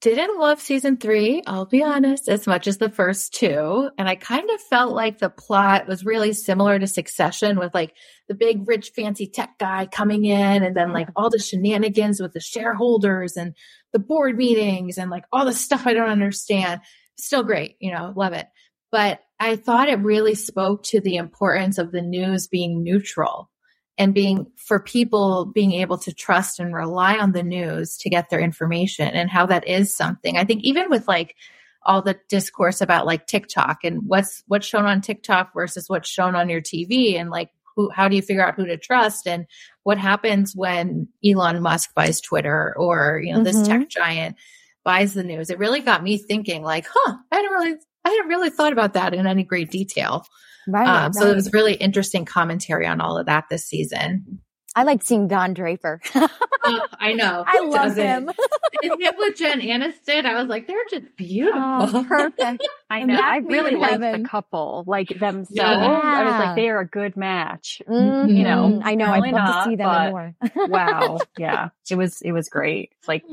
[0.00, 3.90] didn't love season three, I'll be honest, as much as the first two.
[3.98, 7.94] And I kind of felt like the plot was really similar to Succession with like
[8.28, 11.22] the big rich fancy tech guy coming in and then like mm-hmm.
[11.22, 13.54] all the shenanigans with the shareholders and
[13.92, 16.80] the board meetings and like all the stuff I don't understand.
[17.18, 18.46] Still great, you know, love it.
[18.92, 23.50] But I thought it really spoke to the importance of the news being neutral
[23.98, 28.30] and being for people being able to trust and rely on the news to get
[28.30, 30.38] their information and how that is something.
[30.38, 31.34] I think even with like
[31.82, 36.34] all the discourse about like TikTok and what's what's shown on TikTok versus what's shown
[36.34, 39.46] on your TV and like who how do you figure out who to trust and
[39.82, 43.66] what happens when Elon Musk buys Twitter or you know this Mhm.
[43.66, 44.36] tech giant
[44.84, 45.50] buys the news.
[45.50, 48.94] It really got me thinking like, huh, I hadn't really I hadn't really thought about
[48.94, 50.24] that in any great detail.
[50.68, 50.86] Right.
[51.06, 54.40] Um, so it was really interesting commentary on all of that this season.
[54.76, 56.00] I like seeing Don Draper.
[56.70, 57.44] Oh, I know.
[57.46, 58.04] I Who love doesn't?
[58.04, 58.30] him.
[58.82, 61.62] And him with Jen Aniston, I was like, they're just beautiful.
[61.62, 62.68] Oh, perfect.
[62.90, 63.20] I And know.
[63.20, 65.50] I really weird liked the couple, like themselves.
[65.52, 65.66] Yeah.
[65.66, 67.80] I was like, they are a good match.
[67.88, 68.36] Mhm.
[68.36, 69.06] You know, I know.
[69.06, 70.34] I'd love not, to see them more.
[70.56, 71.20] Wow.
[71.38, 71.68] yeah.
[71.90, 72.92] It was, it was great.
[73.06, 73.24] Like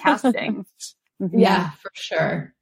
[0.00, 0.64] casting.
[1.20, 1.30] Mhm.
[1.34, 2.54] yeah, for sure.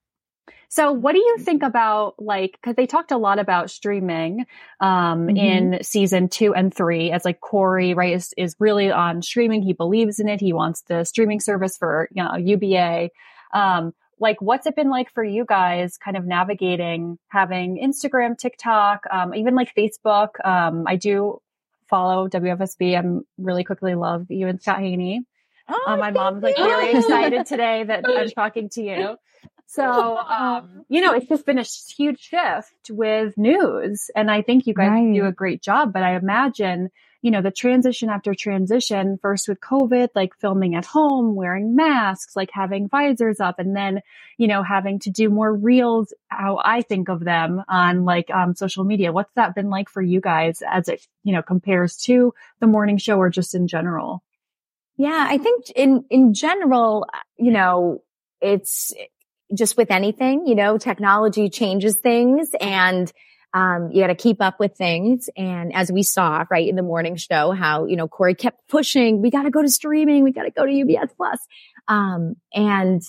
[0.69, 4.47] So what do you think about like, cause they talked a lot about streaming,
[4.81, 5.39] um, Mhm.
[5.39, 9.63] in season two and three as like Cory, right, is, is really on streaming.
[9.63, 10.41] He believes in it.
[10.41, 13.11] He wants the streaming service for, you know, UBA.
[13.55, 19.05] Um, like what's it been like for you guys kind of navigating having Instagram, TikTok,
[19.11, 20.31] um, even like Facebook?
[20.45, 21.41] Um, I do
[21.89, 22.97] follow WFSB.
[22.99, 25.23] I'm really quickly love you and Scott Haney.
[25.69, 26.65] Oh, Uh, my mom's like you.
[26.65, 29.17] very excited today that I'm talking to you.
[29.67, 31.65] So, um, you know, it's just been a
[31.97, 34.11] huge shift with news.
[34.15, 35.13] And I think you guys Right.
[35.13, 36.91] do a great job, but I imagine,
[37.23, 42.37] you know, the transition after transition, first with COVID, like filming at home, wearing masks,
[42.37, 44.01] like having visors up, and then,
[44.39, 48.55] you know, having to do more reels, how I think of them on like, um,
[48.55, 49.13] social media.
[49.13, 52.99] What's that been like for you guys as it, you know, compares to the morning
[52.99, 54.23] show or just in general?
[54.97, 58.03] Yeah, I think in in general, you know,
[58.41, 58.95] it's
[59.55, 63.13] just with anything, you know, technology changes things and
[63.55, 65.31] um, you got to keep up with things.
[65.35, 69.23] And as we saw, right, in the morning show, how, you know, Cory kept pushing,
[69.23, 70.25] we got to go to streaming.
[70.25, 71.39] We got to go to UBA plus.
[71.89, 73.01] Um, and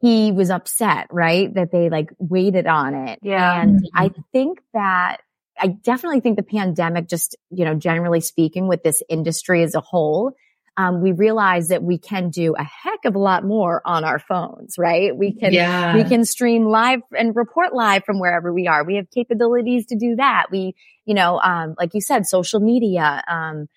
[0.00, 3.18] he was upset, right, that they like waited on it.
[3.22, 3.60] Yeah.
[3.60, 5.22] And I think that
[5.58, 9.80] I definitely think the pandemic just, you know, generally speaking with this industry as a
[9.80, 10.34] whole,
[10.78, 14.18] um, we realize that we can do a heck of a lot more on our
[14.18, 15.16] phones, right?
[15.16, 15.94] We can, yeah.
[15.94, 18.84] we can stream live and report live from wherever we are.
[18.84, 20.46] We have capabilities to do that.
[20.50, 20.74] We,
[21.06, 23.68] you know, um, like you said, social media, um,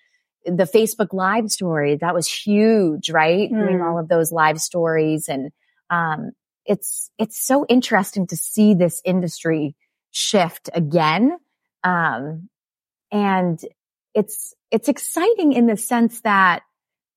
[0.44, 3.48] the Facebook live story, that was huge, right?
[3.48, 3.90] Doing Mm.
[3.90, 5.52] all of those live stories and,
[5.88, 6.32] um,
[6.66, 9.74] it's, it's so interesting to see this industry
[10.10, 11.36] shift again.
[11.82, 12.48] Um,
[13.10, 13.58] and
[14.14, 16.62] it's, it's exciting in the sense that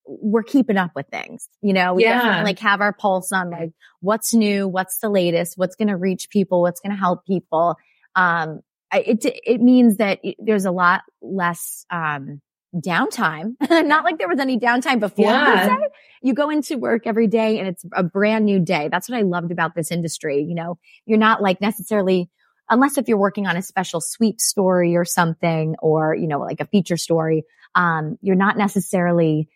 [0.05, 2.17] we're keeping up with things, you know, we Yeah.
[2.17, 5.95] definitely like have our pulse on like what's new, what's the latest, what's going to
[5.97, 7.75] reach people, what's going to help people.
[8.15, 8.59] Um,
[8.93, 12.41] it, it means that it- there's a lot less, um,
[12.75, 13.53] downtime.
[13.69, 15.25] Not like there was any downtime before.
[15.25, 15.77] Yeah.
[16.23, 18.89] You go into work every day and it's a brand new day.
[18.91, 20.41] That's what I loved about this industry.
[20.47, 22.29] You know, you're not like necessarily,
[22.69, 26.61] unless if you're working on a special sweep story or something, or, you know, like
[26.61, 27.43] a feature story,
[27.75, 29.49] um, you're not necessarily,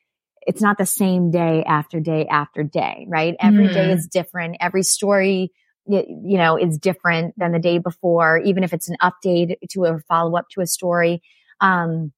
[0.48, 3.36] it's not the same day after day after day, right?
[3.40, 3.96] Every day Mhm.
[3.96, 4.56] is different.
[4.62, 5.52] Every story,
[5.86, 10.00] you know, is different than the day before, even if it's an update to a
[10.08, 11.22] follow up to a story.
[11.60, 12.14] Um,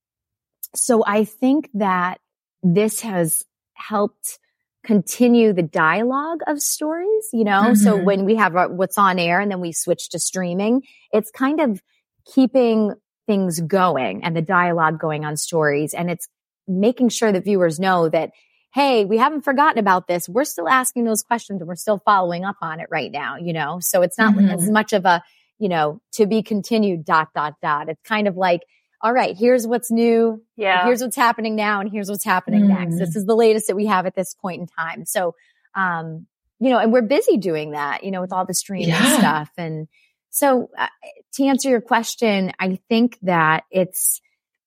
[0.75, 2.19] so I think that
[2.61, 4.37] this has helped
[4.83, 7.71] continue the dialogue of stories, you know?
[7.71, 7.83] Mm-hmm.
[7.83, 11.59] So when we have what's on air and then we switch to streaming, it's kind
[11.59, 11.81] of
[12.25, 12.93] keeping
[13.25, 15.93] things going and the dialogue going on stories.
[15.93, 16.27] And it's
[16.69, 18.31] making sure that viewers know that,
[18.71, 20.29] Hey, we haven't forgotten about this.
[20.29, 23.51] We're still asking those questions and we're still following up on it right now, you
[23.51, 23.79] know?
[23.81, 24.51] So it's not mm-hmm.
[24.51, 25.23] as much of a,
[25.57, 27.89] you know, to be continued dot, dot, dot.
[27.89, 28.61] It's kind of like,
[29.01, 30.43] all right, here's what's new.
[30.55, 30.85] Yeah.
[30.85, 32.67] Here's what's happening now and here's what's happening mm.
[32.67, 32.99] next.
[32.99, 35.03] This is the latest that we have at this point in time.
[35.05, 35.33] So,
[35.73, 36.27] um,
[36.59, 39.17] you know, and we're busy doing that, you know, with all the streaming yeah.
[39.17, 39.49] stuff.
[39.57, 39.87] And
[40.29, 40.87] so uh,
[41.33, 44.21] to answer your question, I think that it's,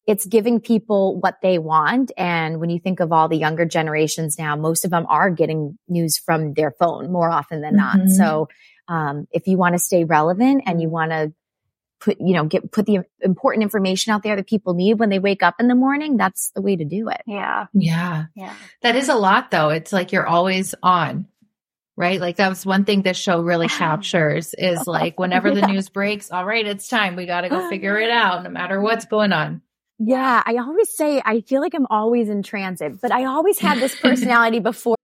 [0.07, 2.11] it's giving people what they want.
[2.17, 5.79] And when you think of all the younger generations now, most of them are getting
[5.89, 7.99] news from their phone more often than mm-hmm.
[7.99, 8.09] not.
[8.09, 8.49] So,
[8.89, 11.33] um, if you want to stay relevant and you want to
[12.01, 15.21] put, you know, get, put the important information out there that people need when they
[15.21, 17.23] wake up in the morning, that's the way to do it.
[17.27, 17.67] Yeah.
[17.73, 18.25] Yeah.
[18.35, 18.55] Yeah.
[18.83, 19.69] That is a lot though.
[19.69, 21.29] It's like you're always on,
[21.97, 22.21] right?
[22.21, 26.33] Like that was one thing this show really captures is like whenever the news breaks,
[26.33, 27.15] all right, it's time.
[27.15, 29.63] We got to go figure it out no matter what's going on.
[30.05, 30.43] Yeah.
[30.45, 33.99] I always say, I feel like I'm always in transit, but I always had this
[34.07, 34.97] personality before.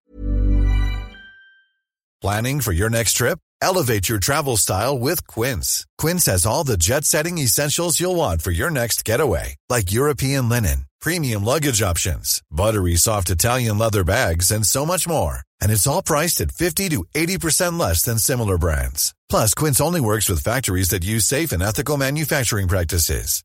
[2.20, 3.38] Planning for your next trip?
[3.62, 5.87] Elevate your travel style with Quince.
[5.98, 10.48] Quince has all the jet setting essentials you'll want for your next getaway, like European
[10.48, 15.42] linen, premium luggage options, buttery soft Italian leather bags, and so much more.
[15.61, 19.14] And it's all priced at 50 to 80% less than similar brands.
[19.28, 23.44] Plus, Quince only works with factories that use safe and ethical manufacturing practices.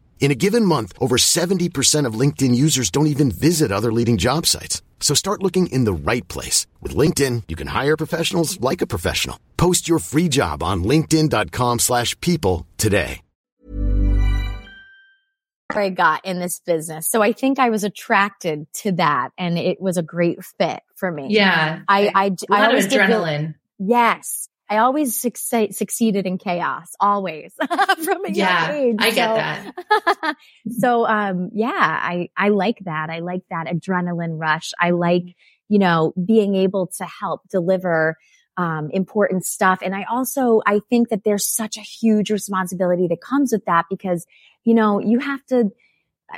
[0.21, 4.45] In a given month, over 70% of LinkedIn users don't even visit other leading job
[4.45, 4.81] sites.
[5.01, 6.67] So start looking in the right place.
[6.79, 9.37] With LinkedIn, you can hire professionals like a professional.
[9.57, 13.21] Post your free job on linkedin.com slash people today.
[15.73, 17.09] I got in this business.
[17.09, 21.09] So I think I was attracted to that and it was a great fit for
[21.11, 21.27] me.
[21.29, 21.79] Yeah.
[21.87, 23.55] I, I, a lot I of adrenaline.
[23.79, 24.49] yes.
[24.71, 27.53] I always succeed, succeeded in chaos, always
[28.05, 28.95] from a yeah, young age.
[28.99, 30.35] I get so, that.
[30.79, 33.09] so, um, yeah, I, I like that.
[33.09, 34.71] I like that adrenaline rush.
[34.79, 35.35] I like,
[35.67, 38.15] you know, being able to help deliver,
[38.55, 39.79] um, important stuff.
[39.83, 43.87] And I also, I think that there's such a huge responsibility that comes with that
[43.89, 44.25] because,
[44.63, 45.69] you know, you have to,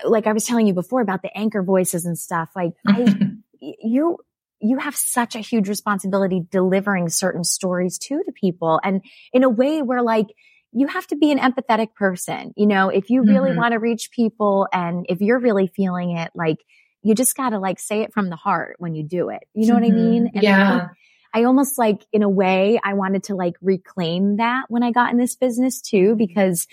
[0.05, 3.15] like I was telling you before about the anchor voices and stuff, like I,
[3.61, 4.17] you,
[4.63, 9.01] you have such a huge responsibility delivering certain stories to the people and
[9.33, 10.27] in a way where like
[10.71, 12.53] you have to be an empathetic person.
[12.55, 13.59] You know, if you really mm-hmm.
[13.59, 16.57] want to reach people and if you're really feeling it, like
[17.03, 19.43] you just got to like say it from the heart when you do it.
[19.53, 19.83] You know mm-hmm.
[19.83, 20.11] what I mm-hmm.
[20.11, 20.31] mean?
[20.33, 20.87] And yeah.
[21.33, 24.91] I, I almost like in a way I wanted to like reclaim that when I
[24.91, 26.67] got in this business too, because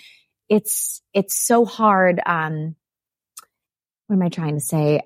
[0.49, 2.19] it's, it's so hard.
[2.25, 2.75] Um,
[4.07, 5.01] what am I trying to say?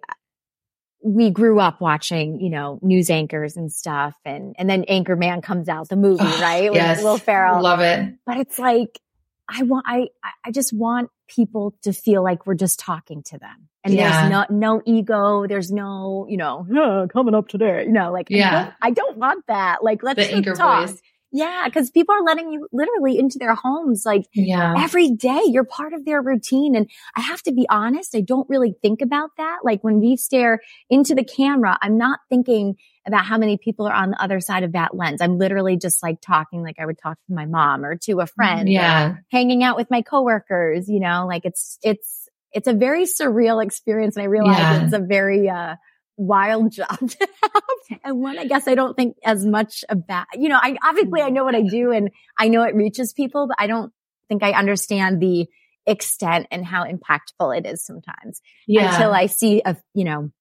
[1.05, 4.15] We grew up watching, you know, news anchors and stuff.
[4.25, 6.73] And, and then Anchorman comes out, the movie, right?
[6.73, 7.03] yes.
[7.03, 7.61] Will Ferrell.
[7.61, 8.15] Love it.
[8.25, 8.99] But it's like,
[9.47, 10.07] I want, I,
[10.43, 13.69] I just want people to feel like we're just talking to them.
[13.83, 14.29] And yeah.
[14.29, 15.45] there's no, no ego.
[15.47, 18.91] There's no, you know, oh, coming up today, you know, like, yeah, I don't, I
[18.91, 19.83] don't want that.
[19.83, 20.89] Like, let's the anchor talk.
[20.89, 21.01] Voice.
[21.35, 24.73] Yeah, because people are letting you literally into their homes like yeah.
[24.77, 25.41] every day.
[25.47, 26.77] You're part of their routine.
[26.77, 29.59] And I have to be honest, I don't really think about that.
[29.61, 33.93] Like when we stare into the camera, I'm not thinking about how many people are
[33.93, 35.19] on the other side of that lens.
[35.21, 38.27] I'm literally just like talking like I would talk to my mom or to a
[38.27, 38.69] friend.
[38.69, 39.17] Yeah.
[39.29, 44.15] hanging out with my coworkers, you know, like it's, it's, it's a very surreal experience.
[44.15, 44.85] And I realize yeah.
[44.85, 45.75] it's a very, uh,
[46.17, 50.49] wild job to have and one I guess I don't think as much about, you
[50.49, 51.33] know, I obviously I mm.
[51.33, 53.91] know what I do and I know it reaches people, but I don't
[54.27, 55.47] think I understand the
[55.85, 58.93] extent and how impactful it is sometimes yeah.
[58.93, 60.31] until I see a, you know,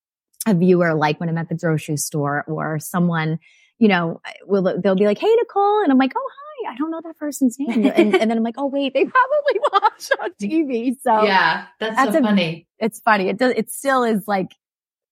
[0.46, 3.38] a viewer like when I'm at the grocery store or someone,
[3.78, 5.82] you know, will, they'll be like, Hey, Nicole.
[5.82, 6.72] And I'm like, Oh, hi.
[6.72, 7.84] I don't know that person's name.
[7.86, 10.96] And, and then I'm like, Oh, wait, they probably watch on TV.
[11.02, 12.66] So yeah, that's, that's so a, funny.
[12.78, 13.28] It's funny.
[13.28, 14.48] It does, it still is like,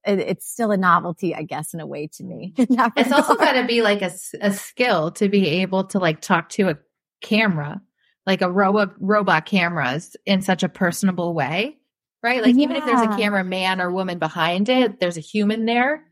[0.06, 2.54] it, it's still a novelty, I guess, in a way to me.
[2.58, 6.48] it's also got to be like a, a skill to be able to like talk
[6.50, 6.78] to a
[7.20, 7.80] camera,
[8.26, 11.78] like a robot robot cameras in such a personable way,
[12.22, 12.42] right?
[12.42, 12.62] Like yeah.
[12.62, 16.04] even if there's a camera man or woman behind it, there's a human there.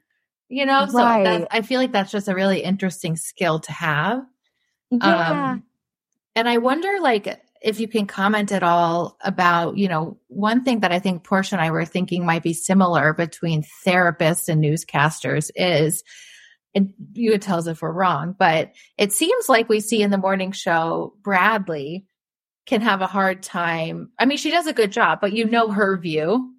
[0.48, 1.22] You know, so Right.
[1.22, 4.22] that, I feel like that's just a really interesting skill to have.
[4.90, 5.30] Yeah.
[5.30, 5.62] Um,
[6.34, 10.80] and I wonder, like, if you can comment at all about, you know, one thing
[10.80, 15.50] that I think Portia and I were thinking might be similar between therapists and newscasters
[15.54, 16.02] is,
[16.74, 20.10] and you would tell us if we're wrong, but it seems like we see in
[20.10, 22.06] the morning show, Bradley
[22.66, 24.10] can have a hard time.
[24.18, 26.54] I mean, she does a good job, but you know her view,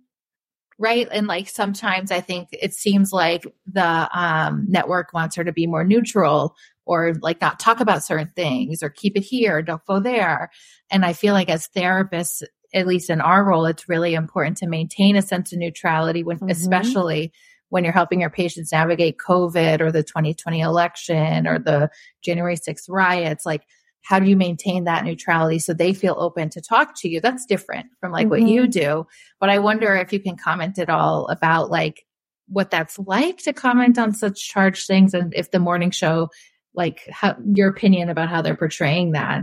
[0.77, 1.07] right?
[1.11, 5.67] And like sometimes I think it seems like the um, network wants her to be
[5.67, 6.55] more neutral
[6.85, 10.49] or like not talk about certain things or keep it here, don't go there.
[10.89, 14.67] And I feel like as therapists, at least in our role, it's really important to
[14.67, 16.51] maintain a sense of neutrality when, Mhm.
[16.51, 17.31] especially
[17.69, 21.89] when you're helping your patients navigate COVID or the 2020 election or the
[22.23, 23.45] January 6th riots.
[23.45, 23.63] Like,
[24.03, 27.21] how do you maintain that neutrality so they feel open to talk to you?
[27.21, 29.05] That's different from like what you do.
[29.39, 32.03] But I wonder if you can comment at all about like
[32.47, 36.29] what that's like to comment on such charged things and if the morning show,
[36.73, 39.41] like how your opinion about how they're portraying that.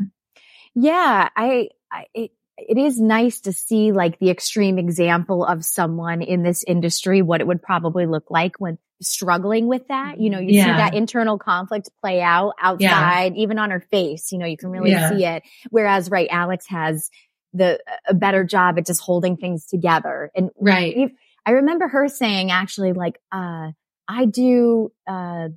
[0.74, 6.22] Yeah, I, I it, it is nice to see like the extreme example of someone
[6.22, 10.18] in this industry, what it would probably look like when struggling with that.
[10.20, 14.33] You know, you see that internal conflict play out outside, even on her face.
[14.33, 15.09] You know, you can really Yeah.
[15.09, 15.45] see it.
[15.70, 17.09] Whereas, right, Alex has
[17.53, 20.31] the a better job at just holding things together.
[20.35, 20.97] And Right.
[20.97, 21.12] if-
[21.47, 23.70] I remember her saying actually like, uh,
[24.07, 25.49] I do, uh,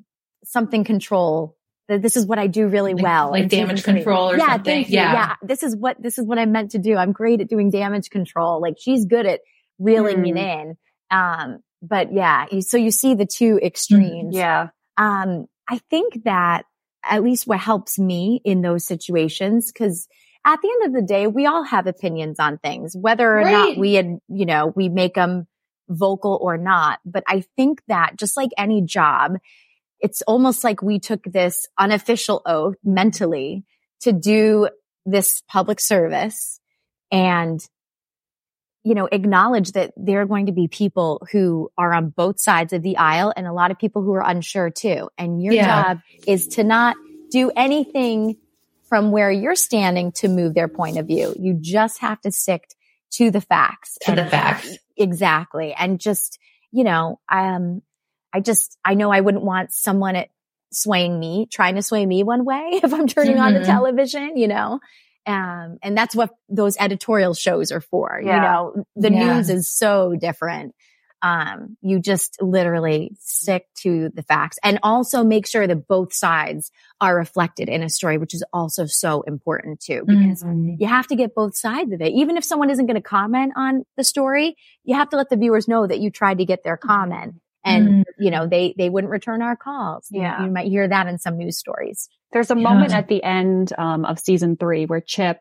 [0.46, 1.58] something control.
[2.00, 3.32] This is what I do really Like- well.
[3.32, 4.86] like damage control or yeah, something.
[4.88, 5.14] Yeah.
[5.14, 5.36] Yeah.
[5.42, 6.96] This is what, this is what I'm meant to do.
[6.96, 8.62] I'm great at doing damage control.
[8.62, 9.42] Like she's good at
[9.80, 10.78] reeling it in.
[11.10, 14.36] Um, but yeah, you- so you see the two extremes.
[14.36, 14.70] Yeah.
[14.98, 16.66] Um, I think that
[17.04, 20.08] at least what helps me in those situations, cause
[20.46, 23.52] at the end of the day, we all have opinions on things, whether or Right.
[23.52, 25.48] not we had, you know, we make them
[25.90, 27.00] vocal or not.
[27.06, 29.38] But I think that just like any job,
[30.02, 33.64] it's almost like we took this unofficial oath mentally
[34.02, 34.70] to do
[35.06, 36.60] this public service
[37.12, 37.60] and
[38.84, 42.74] you know, acknowledge that there are going to be people who are on both sides
[42.74, 45.08] of the aisle and a lot of people who are unsure too.
[45.20, 45.66] And your Yeah.
[45.84, 46.96] job is to not
[47.30, 48.38] do anything
[48.90, 51.36] from where you're standing to move their point of view.
[51.38, 52.68] You just have to stick
[53.12, 54.00] to the facts.
[54.06, 54.76] To the facts.
[54.98, 55.74] Exactly.
[55.74, 56.40] And just,
[56.72, 57.84] you know, um,
[58.34, 60.30] I just, I know I wouldn't want someone at
[60.72, 63.66] swaying me, trying to sway me one way if I'm turning on the Mhm.
[63.66, 64.80] television, you know?
[65.28, 68.20] Um, and that's what those editorial shows are for.
[68.24, 69.36] You know, the Yeah.
[69.36, 70.74] news is so different.
[71.24, 76.72] Um, you just literally stick to the facts and also make sure that both sides
[77.00, 80.78] are reflected in a story, which is also so important too, because Mhm.
[80.80, 82.14] you have to get both sides of it.
[82.14, 85.38] Even if someone isn't going to comment on the story, you have to let the
[85.38, 88.04] viewers know that you tried to get their comment and, Mhm.
[88.20, 90.08] you know, they, they wouldn't return our calls.
[90.12, 90.44] You- Yeah.
[90.46, 92.10] You, might hear that in some news stories.
[92.32, 92.64] There's a Yeah.
[92.64, 95.38] moment at the end um, of season three where Chip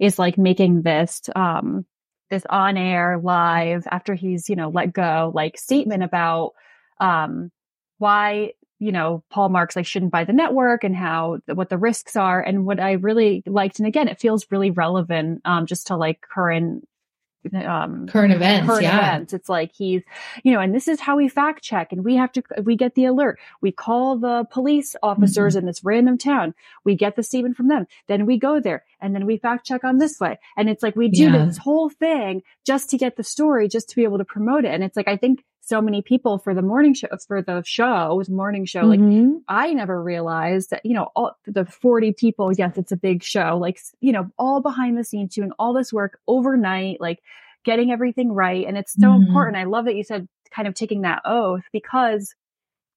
[0.00, 1.84] is like making this um,
[2.30, 6.52] this on air live after he's you know let go like statement about
[6.98, 7.50] um,
[7.98, 12.16] why you know Paul Marks like shouldn't buy the network and how what the risks
[12.16, 15.96] are and what I really liked and again it feels really relevant um, just to
[15.96, 16.88] like current
[17.54, 18.66] um Current events.
[18.66, 18.98] current yeah.
[18.98, 19.32] events.
[19.32, 20.02] It's like he's,
[20.44, 22.94] you know, and this is how we fact check and we have to, we get
[22.94, 23.38] the alert.
[23.60, 26.54] We call the police officers in this random town.
[26.84, 27.86] We get the statement from them.
[28.06, 30.38] Then we go there and then we fact check on this way.
[30.56, 31.46] And it's like we do Yeah.
[31.46, 34.72] this whole thing just to get the story, just to be able to promote it.
[34.72, 38.14] And it's like, I think so many people for the morning show, for the show,
[38.16, 39.42] was morning show, like Mhm.
[39.48, 43.56] I never realized that, you know, all the 40 people, yes, it's a big show,
[43.58, 47.20] like, you know, all behind the scenes doing all this work overnight, like
[47.64, 48.66] getting everything right.
[48.66, 49.16] And it's so Mhm.
[49.16, 49.56] important.
[49.56, 52.34] I love that you said kind of taking that oath because,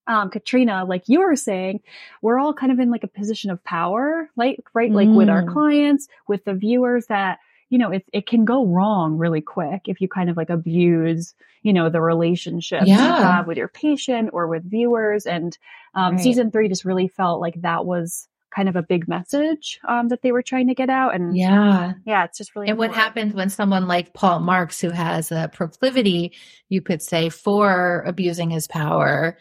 [0.07, 1.81] um, Katrina, like you were saying,
[2.21, 4.93] we're all kind of in like a position of power, like, right?
[4.93, 5.47] Like with our Mm.
[5.53, 7.39] clients, with the viewers that,
[7.75, 11.33] you know, it, it can go wrong really quick if you kind of like abuse,
[11.61, 15.25] you know, the relationship you have with your patient or with viewers.
[15.25, 15.57] And
[15.93, 16.23] um, Right.
[16.23, 20.21] season three just really felt like that was kind of a big message um, that
[20.21, 21.15] they were trying to get out.
[21.15, 22.23] And yeah, Yeah.
[22.23, 26.31] it's just really And what happens when someone like Paul Marks, who has a proclivity,
[26.69, 29.37] you could say, for abusing his power,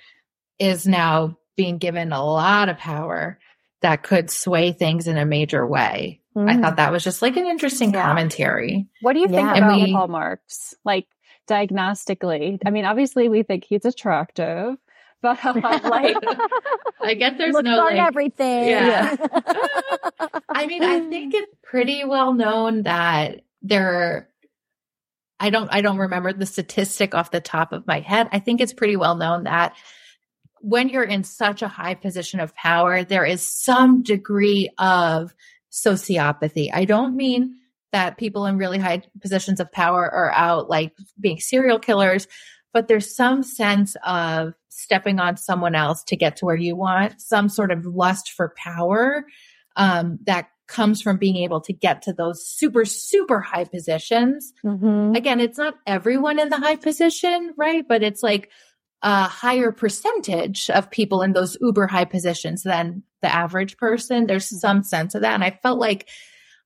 [0.59, 3.39] is now being given a lot of power
[3.85, 6.21] that could sway things in a major way?
[6.37, 6.61] I Mhm.
[6.63, 8.03] thought that was just like an interesting Yeah.
[8.03, 8.89] commentary.
[9.03, 9.55] What do you think Yeah.
[9.57, 10.75] About we- Paul Marks?
[10.85, 11.07] Like
[11.49, 14.77] diagnostically, I mean, obviously we think he's attractive,
[15.23, 15.45] but
[15.85, 16.17] like,
[17.01, 18.69] I get there's Looks no on like, everything.
[18.69, 19.17] Yeah.
[20.49, 24.29] I mean, I think it's pretty well known that there
[25.41, 28.29] I don't I don't remember the statistic off the top of my head.
[28.33, 29.75] I think it's pretty well known that
[30.65, 35.35] when you're in such a high position of power, there is some degree of
[35.71, 36.71] sociopathy.
[36.73, 37.57] I don't mean
[37.93, 42.27] that people in really high positions of power are out like being serial killers,
[42.73, 47.21] but there's some sense of stepping on someone else to get to where you want,
[47.21, 49.27] some sort of lust for power
[49.77, 54.55] um, that comes from being able to get to those super, super high positions.
[54.65, 55.15] Mm-hmm.
[55.15, 57.87] Again, it's not everyone in the high position, right?
[57.87, 58.51] But it's like
[59.05, 64.27] a higher percentage of people in those uber high positions than the average person.
[64.27, 64.57] There's Mm-hmm.
[64.57, 65.35] some sense of that.
[65.35, 66.09] And I felt like,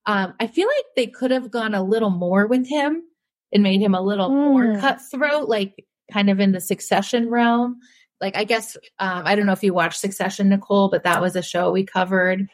[0.07, 3.03] um, I feel like they could have gone a little more with him
[3.53, 4.81] and made him a little more Mm.
[4.81, 7.81] cutthroat, like kind of in the succession realm.
[8.21, 11.37] Like, I guess, um, I don't know if you watched Succession, Nicole, but that was
[11.37, 12.49] a show we covered.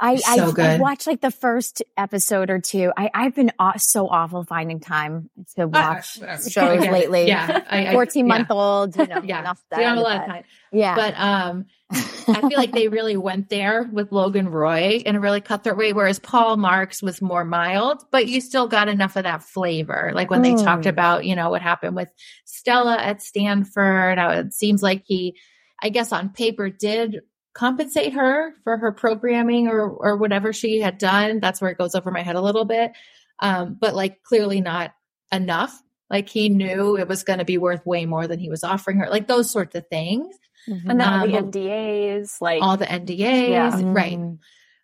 [0.00, 2.92] I, So I, I watched like the first episode or two.
[2.96, 6.50] I, I've been aw- so awful finding time to watch whatever.
[6.50, 7.26] shows lately.
[7.26, 7.62] Yeah.
[7.68, 8.28] I- I- 14 yeah.
[8.38, 9.40] month old, you know, Yeah.
[9.40, 10.44] enough have a lot of time.
[10.70, 10.94] Yeah.
[10.94, 15.40] But um, I feel like they really went there with Logan Roy in a really
[15.40, 19.42] cutthroat way, whereas Paul Marks was more mild, but you still got enough of that
[19.42, 20.12] flavor.
[20.14, 20.62] Like when they Mm.
[20.64, 22.10] talked about, you know, what happened with
[22.44, 25.36] Stella at Stanford, how it seems like he,
[25.82, 27.20] I guess on paper did
[27.58, 31.40] compensate her for her programming or or whatever she had done.
[31.40, 32.92] That's where it goes over my head a little bit.
[33.40, 34.92] Um, but like clearly not
[35.32, 35.76] enough.
[36.08, 38.98] Like he knew it was going to be worth way more than he was offering
[38.98, 39.10] her.
[39.10, 40.34] Like those sorts of things.
[40.68, 40.82] Mhm.
[40.88, 43.80] And then all the Um, NDAs, like all the NDAs, Yeah.
[43.84, 44.18] right?
[44.18, 44.38] Mm.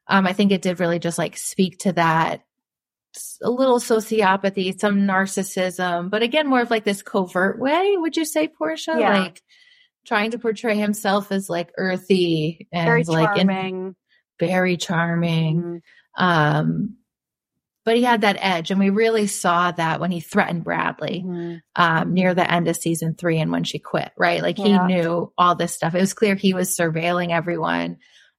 [0.09, 2.43] Um, I think it did really just like speak to that
[3.43, 7.95] a little sociopathy, some narcissism, but again, more of like this covert way.
[7.97, 8.97] Would you say, Portia?
[8.99, 9.19] Yeah.
[9.21, 9.41] Like
[10.05, 13.97] trying to portray himself as like earthy and very like in- charming.
[14.39, 15.81] very charming.
[16.19, 16.23] Mhm.
[16.23, 16.97] Um,
[17.85, 21.61] but he had that edge, and we really saw that when he threatened Bradley Mhm.
[21.77, 24.41] um, near the end of season three and when she quit, right?
[24.43, 25.95] Like he knew all this stuff.
[25.95, 27.99] It was clear he was surveilling everyone.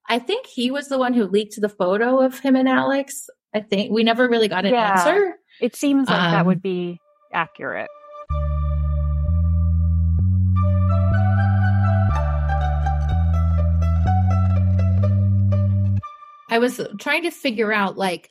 [0.10, 3.28] I think he was the one who leaked the photo of him and Alex.
[3.54, 4.92] I think we never really got an Yeah.
[4.94, 5.36] answer.
[5.62, 7.00] It seems like that Um, would be
[7.32, 7.90] accurate.
[16.56, 18.30] I was trying to figure out like,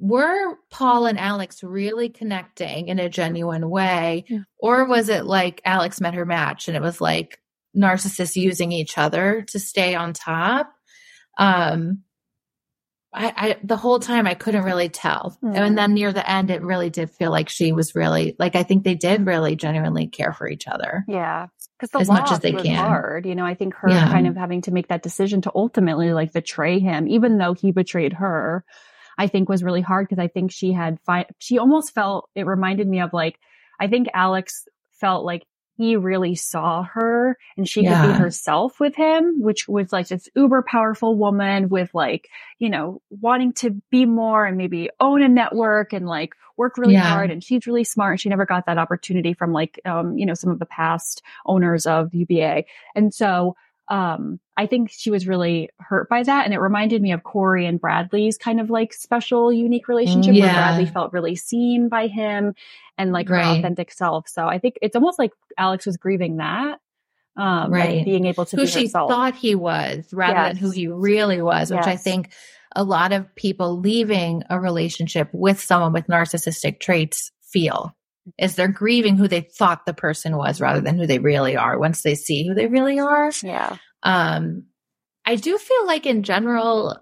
[0.00, 4.24] were Paul and Alex really connecting in a genuine way?
[4.28, 4.40] Yeah.
[4.58, 7.38] Or was it like Alex met her match and it was like
[7.76, 10.72] narcissists using each other to stay on top?
[11.38, 12.02] Um,
[13.12, 15.38] I, I the whole time I couldn't really tell.
[15.40, 15.52] Hmm.
[15.54, 18.64] And then near the end, it really did feel like she was really like I
[18.64, 21.04] think they did really genuinely care for each other.
[21.06, 21.46] Yeah.
[21.92, 22.76] Because the As much as they can.
[22.76, 23.26] hard.
[23.26, 24.08] You know, I think her Yeah.
[24.08, 27.72] kind of having to make that decision to ultimately like betray him, even though he
[27.72, 28.64] betrayed her,
[29.18, 32.46] I think was really hard because I think she had fi- she almost felt it
[32.46, 33.38] reminded me of like
[33.80, 34.66] I think Alex
[35.00, 35.44] felt like
[35.76, 40.28] he really saw her and she could be herself with him, which was like this
[40.36, 45.28] uber powerful woman with like, you know, wanting to be more and maybe own a
[45.28, 47.08] network and like work really Yeah.
[47.08, 47.30] hard.
[47.30, 48.12] And she's really smart.
[48.12, 51.22] And she never got that opportunity from like, um, you know, some of the past
[51.46, 52.64] owners of UBA.
[52.94, 53.56] And so,
[53.88, 56.44] um, I think she was really hurt by that.
[56.44, 60.52] And it reminded me of Cory and Bradley's kind of like special, unique relationship where
[60.52, 62.54] Bradley felt really seen by him
[62.96, 64.28] and like her authentic self.
[64.28, 66.78] So I think it's almost like Alex was grieving that.
[67.36, 67.96] Um, Right.
[67.96, 69.10] like being able to who be she herself.
[69.10, 72.32] thought he was rather than who he really was, which I think
[72.76, 77.94] a lot of people leaving a relationship with someone with narcissistic traits feel
[78.38, 81.78] is they're grieving who they thought the person was rather than who they really are
[81.78, 83.30] once they see who they really are.
[83.42, 83.76] yeah.
[84.02, 84.64] Um,
[85.26, 86.98] I do feel like in general,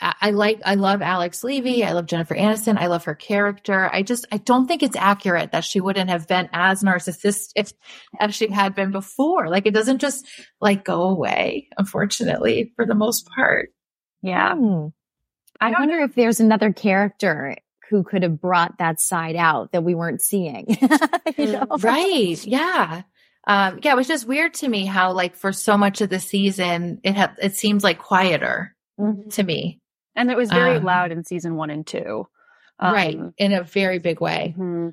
[0.00, 1.84] I, I like, I love Alex Levy.
[1.84, 2.76] I love Jennifer Aniston.
[2.78, 3.88] I love her character.
[3.92, 7.72] I just, I don't think it's accurate that she wouldn't have been as narcissistic
[8.18, 9.48] as she had been before.
[9.48, 10.26] Like it doesn't just
[10.60, 13.70] like go away, unfortunately, for the most part.
[14.22, 14.54] Yeah.
[14.54, 14.88] Hmm.
[15.60, 17.56] I I don't wonder if there's another character
[17.90, 20.78] who could have brought that side out that we weren't seeing.
[21.36, 21.66] You know?
[21.82, 22.42] Right.
[22.46, 23.02] Yeah.
[23.46, 26.18] Um, yeah, it was just weird to me how like for so much of the
[26.20, 29.32] season, it had, it seems like quieter Mhm.
[29.34, 29.80] to me.
[30.14, 32.26] And it was very Um, loud in season one and two.
[32.78, 33.18] Um, right.
[33.36, 34.54] In a very big way.
[34.56, 34.92] mhm.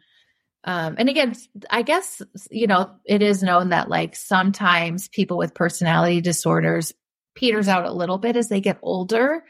[0.66, 1.34] Um, and again,
[1.70, 2.22] I guess,
[2.52, 6.94] you know, it is known that like sometimes people with personality disorders
[7.36, 9.44] peters out a little bit as they get older,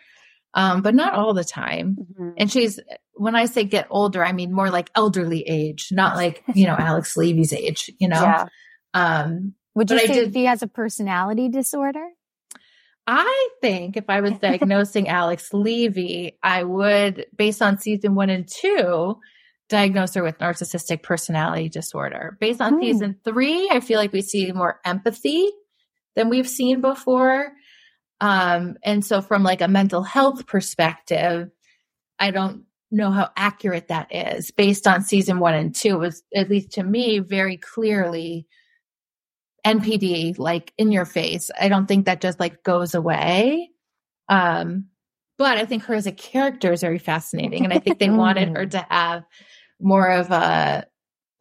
[0.53, 1.97] um, but not all the time.
[2.19, 2.33] Mhm.
[2.37, 2.79] And she's,
[3.15, 6.75] when I say get older, I mean more like elderly age, not like, you know,
[6.77, 8.21] Alex Levy's age, you know?
[8.21, 8.45] Yeah.
[8.93, 12.05] Um, Would you I say did- he has a personality disorder?
[13.05, 18.47] I think if I was diagnosing Alex Levy, I would, based on season one and
[18.47, 19.19] two,
[19.67, 22.37] diagnose her with narcissistic personality disorder.
[22.39, 22.81] Based on Hmm.
[22.81, 25.49] season three, I feel like we see more empathy
[26.15, 27.51] than we've seen before.
[28.24, 31.51] Um, and so from like a mental health perspective,
[32.17, 35.95] I don't know how accurate that is based on season one and two.
[35.95, 38.47] It was at least to me very clearly
[39.67, 41.51] NPD, like in your face.
[41.59, 43.71] I don't think that just like goes away.
[44.30, 44.86] Um,
[45.38, 47.65] but I think her as a character is very fascinating.
[47.65, 49.24] And I think they wanted her to have
[49.82, 50.86] more of a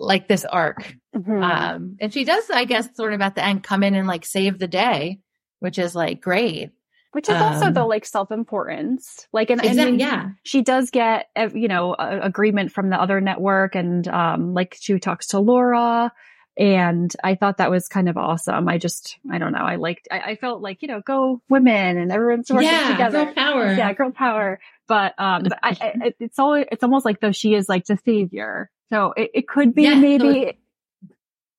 [0.01, 0.97] like this arc.
[1.15, 1.45] Mhm.
[1.45, 4.25] Um, and she does, I guess, sort of at the end come in and like
[4.25, 5.21] save the day,
[5.63, 6.71] which is like great.
[7.13, 9.29] Which is also um, the like self importance.
[9.33, 9.99] Like, and, Exactly.
[9.99, 10.31] Yeah.
[10.45, 14.99] she does get uh, you know agreement from the other network and um like she
[14.99, 16.11] talks to laura
[16.57, 20.09] and i thought that was kind of awesome i just i don't know i liked
[20.11, 23.73] i, I felt like you know go women and everyone's working together girl power.
[23.73, 27.55] yeah girl power but um but I, I, it's always it's almost like though she
[27.55, 30.59] is like the savior so it, it could be Yeah, so maybe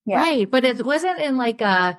[0.05, 0.17] yeah.
[0.17, 0.49] Right.
[0.49, 1.97] But it wasn't in like a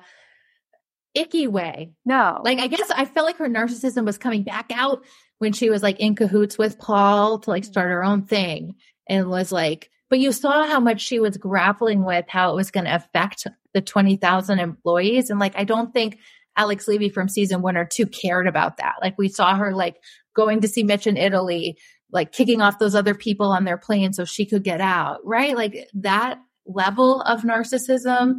[1.15, 1.93] icky way.
[2.05, 5.03] no Like, I guess I felt like her narcissism was coming back out
[5.39, 8.75] when she was like in cahoots with Paul to like start her own thing
[9.07, 12.71] and was like, but you saw how much she was grappling with how it was
[12.71, 15.29] going to affect the 20,000 employees.
[15.29, 16.19] And like, I don't think
[16.55, 18.95] Alex Levy from season one or two cared about that.
[19.01, 19.97] Like, we saw her like
[20.35, 21.77] going to see Mitch in Italy,
[22.11, 25.55] like kicking off those other people on their plane so she could get out, right?
[25.55, 28.35] Like, that level of narcissism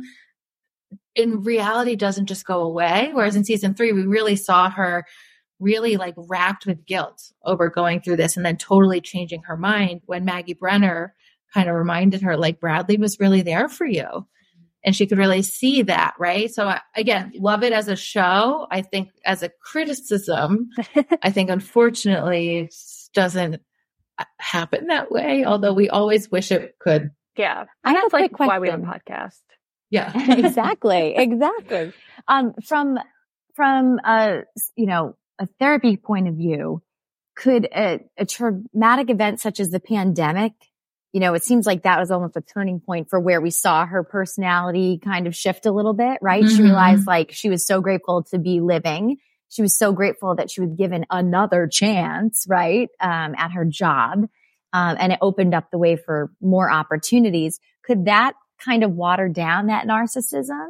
[1.15, 3.11] in reality doesn't just go away.
[3.13, 5.05] Whereas in season three, we really saw her
[5.59, 10.03] really like wrapped with guilt over going through this and then totally changing her mind
[10.05, 11.11] when Maggie Brener
[11.55, 14.27] kind of reminded her, like, Bradley was really there for you.
[14.85, 16.53] And she could really see that, right?
[16.53, 18.67] So I, again, love it as a show.
[18.71, 20.69] I think as a criticism,
[21.23, 22.75] I think unfortunately it
[23.15, 23.63] doesn't
[24.19, 25.45] uh, happen that way.
[25.45, 27.11] Although we always wish it could.
[27.37, 29.03] yeah I have that's a like why we have a question.
[29.15, 29.41] podcast
[29.91, 30.13] Yeah.
[30.33, 31.93] exactly exactly
[32.29, 32.99] um from
[33.55, 34.43] from a
[34.77, 36.83] you know a therapy point of view
[37.37, 40.53] could a, a traumatic event such as the pandemic
[41.13, 43.87] you know it seems like that was almost a turning point for where we saw
[43.87, 46.65] her personality kind of shift a little bit right she Mhm.
[46.65, 49.19] realized like she was so grateful to be living
[49.49, 54.27] she was so grateful that she was given another chance right um, at her job
[54.73, 58.35] um, and it opened up the way for more opportunities could that
[58.65, 60.69] kind of water down that narcissism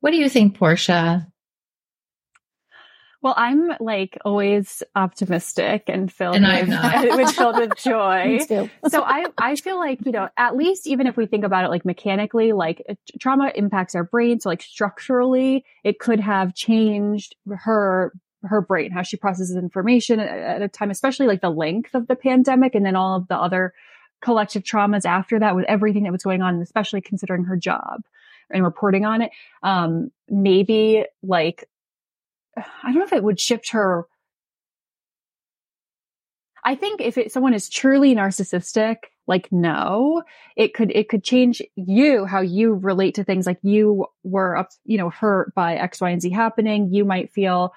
[0.00, 1.26] What do you think, Portia?
[3.24, 8.36] Well, I'm like always optimistic and filled And with, with filled with joy.
[8.38, 8.68] Me too.
[8.88, 11.68] so I, I feel like, you know, at least even if we think about it
[11.68, 12.84] like mechanically, like
[13.18, 14.40] trauma impacts our brain.
[14.40, 20.28] So like structurally, it could have changed her, her brain, how she processes information at,
[20.28, 23.36] at a time, especially like the length of the pandemic and then all of the
[23.38, 23.72] other
[24.20, 28.02] collective traumas after that with everything that was going on, especially considering her job
[28.50, 29.30] and reporting on it.
[29.62, 31.68] Um, maybe like,
[32.56, 34.06] I don't know if it would shift her
[36.64, 38.96] I think if it, someone is truly narcissistic,
[39.26, 40.22] like no,
[40.56, 43.46] it could it could change you how you relate to things.
[43.46, 46.88] Like you were up, you know, hurt by X, Y, and Z happening.
[46.92, 47.74] You might feel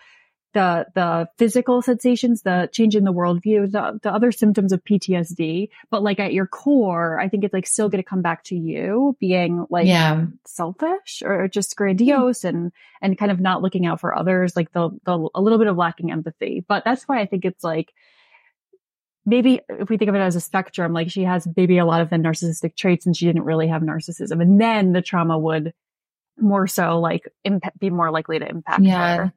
[0.54, 5.70] the the physical sensations, the change in the worldview, the the other symptoms of PTSD.
[5.92, 8.56] But like at your core, I think it's like still going to come back to
[8.56, 10.26] you being like yeah.
[10.46, 12.72] selfish or just grandiose and
[13.02, 15.78] and kind of not looking out for others like the the a little bit of
[15.78, 17.94] lacking empathy but that's why i think it's like
[19.26, 22.02] maybe if we think of it as a spectrum like she has maybe a lot
[22.02, 25.74] of the narcissistic traits and she didn't really have narcissism and then the trauma would
[26.40, 29.18] more so like imp- be more likely to impact Yeah.
[29.18, 29.34] her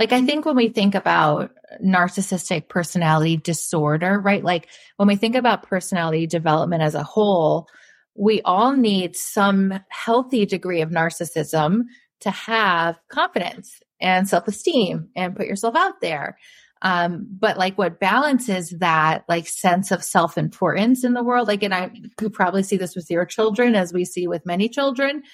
[0.00, 1.50] Like, I think when we think about
[1.84, 4.42] narcissistic personality disorder, right?
[4.42, 7.68] Like, when we think about personality development as a whole,
[8.14, 11.82] we all need some healthy degree of narcissism
[12.20, 16.38] to have confidence and self esteem and put yourself out there.
[16.80, 21.62] Um, but like what balances that like sense of self importance in the world, like,
[21.62, 21.90] and I
[22.22, 25.24] you probably see this with your children as we see with many children.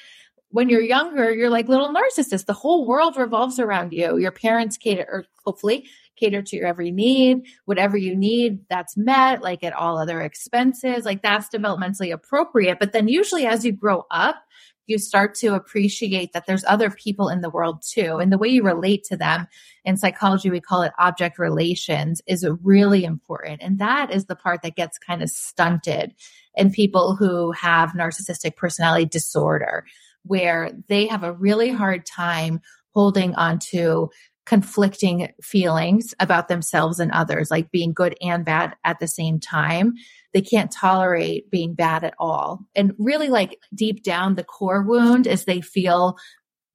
[0.57, 2.47] When you're younger, you're like little narcissist.
[2.47, 4.17] The whole world revolves around you.
[4.17, 5.87] Your parents cater, or hopefully
[6.19, 7.43] cater to your every need.
[7.67, 11.05] Whatever you need, that's met, like at all other expenses.
[11.05, 12.79] Like that's developmentally appropriate.
[12.79, 14.37] But then usually as you grow up,
[14.87, 18.17] you start to appreciate that there's other people in the world too.
[18.17, 19.49] And the way you relate to them
[19.85, 23.61] in psychology, we call it object relations is really important.
[23.61, 26.15] And that is the part that gets kind of stunted
[26.55, 29.85] in people who have narcissistic personality disorder,
[30.27, 32.61] where they have a really hard time
[32.95, 34.09] holding onto
[34.47, 39.95] conflicting feelings about themselves and others, like being good and bad at the same time.
[40.33, 42.61] They can't tolerate being bad at all.
[42.75, 46.17] And really, like deep down, the core wound is they feel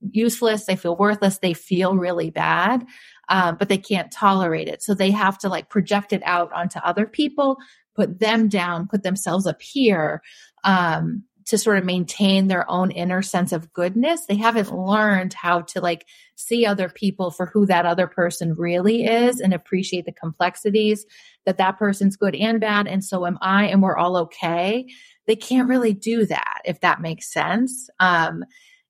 [0.02, 2.86] useless, they feel worthless, they feel really bad,
[3.30, 4.82] um, but they can't tolerate it.
[4.82, 7.58] So they have to like project it out onto other people,
[7.96, 10.22] put them down, put themselves up here.
[10.64, 14.26] Um, to sort of maintain their own inner sense of goodness.
[14.26, 19.04] They haven't learned how to like see other people for who that other person really
[19.04, 21.06] is and appreciate the complexities
[21.46, 22.88] that that person's good and bad.
[22.88, 24.86] And so am I, and we're all okay.
[25.28, 27.90] They can't really do that, if that makes sense.
[28.00, 28.46] Um,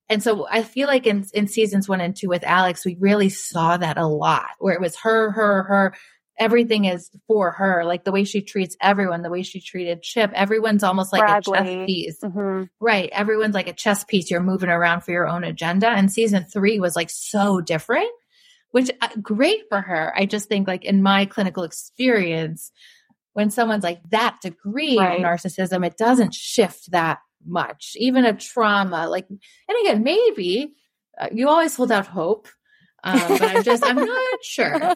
[0.08, 3.28] and so I feel like in, in seasons one and two with Alex, we really
[3.28, 5.94] saw that a lot where it was her, her, her,
[6.42, 7.84] everything is for her.
[7.84, 11.58] Like the way she treats everyone, the way she treated Chip, everyone's almost like Bradley.
[11.58, 12.20] a chess piece.
[12.22, 12.68] Mhm.
[12.80, 13.08] Right.
[13.12, 15.88] Everyone's like a chess piece you're moving around for your own agenda.
[15.88, 18.10] And season three was like so different,
[18.72, 20.12] which uh, great for her.
[20.16, 22.72] I just think like in my clinical experience,
[23.34, 25.18] when someone's like that degree Right.
[25.18, 27.92] of narcissism, it doesn't shift that much.
[27.96, 30.74] Even a trauma, like, and again, maybe
[31.20, 32.48] uh, you always hold out hope.
[33.04, 34.94] Um, but I'm just, I'm not sure.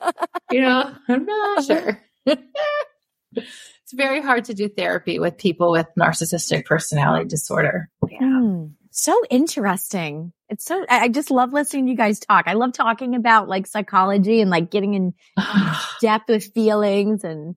[0.50, 2.00] You know, I'm not sure.
[2.26, 7.88] it's very hard to do therapy with people with narcissistic personality disorder.
[8.02, 8.66] Hmm.
[8.90, 10.32] So interesting.
[10.48, 12.44] It's so, I I just love listening to you guys talk.
[12.46, 15.14] I love talking about like psychology and like getting in
[16.00, 17.56] depth with feelings and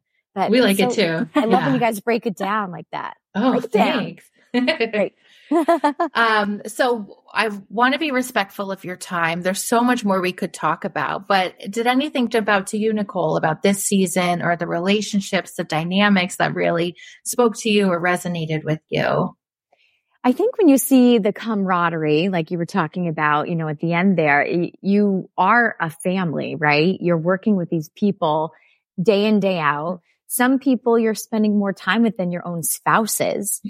[0.49, 1.27] we like it too.
[1.35, 3.17] I love when you guys break it down like that.
[3.35, 4.29] Oh, break thanks.
[4.53, 5.13] Great.
[6.13, 9.41] um, so I want to be respectful of your time.
[9.41, 12.93] There's so much more we could talk about, but did anything jump out to you,
[12.93, 16.95] Nicole, about this season or the relationships, the dynamics that really
[17.25, 19.35] spoke to you or resonated with you?
[20.23, 23.79] I think when you see the camaraderie, like you were talking about, you know, at
[23.79, 24.45] the end there,
[24.81, 26.97] you are a family, right?
[26.99, 28.51] You're working with these people
[29.01, 30.01] day in, day out.
[30.31, 33.61] Some people you're spending more time with than your own spouses.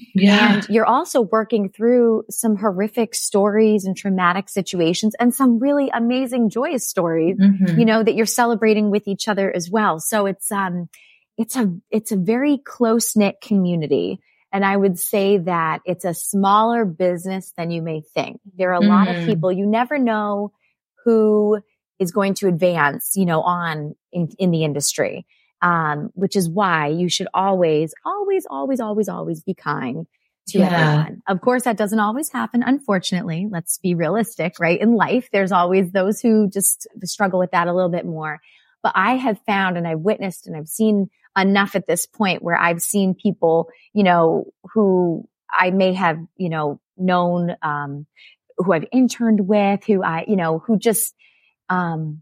[0.52, 6.50] And you're also working through some horrific stories and traumatic situations and some really amazing
[6.50, 7.80] joyous stories, Mhm.
[7.80, 10.02] you know, that you're celebrating with each other as well.
[10.02, 10.90] So it's, um,
[11.38, 14.20] it's a, it's a very close knit community.
[14.52, 18.42] And I would say that it's a smaller business than you may think.
[18.58, 19.26] There are a lot of Mm.
[19.28, 20.52] people you never know
[21.06, 21.62] who
[22.00, 25.26] is going to advance, you know, on in, in the industry.
[25.62, 30.08] Um, which is why you should always, always, always, always, always be kind
[30.50, 30.68] to Yeah.
[30.68, 31.22] everyone.
[31.28, 32.64] Of course, that doesn't always happen.
[32.64, 34.80] Unfortunately, let's be realistic, right?
[34.80, 38.40] In life, there's always those who just struggle with that a little bit more.
[38.82, 42.58] But I have found and I've witnessed and I've seen enough at this point where
[42.58, 48.06] I've seen people, you know, who I may have, you know, known, um,
[48.58, 51.14] who I've interned with, who I, you know, who just,
[51.70, 52.22] um,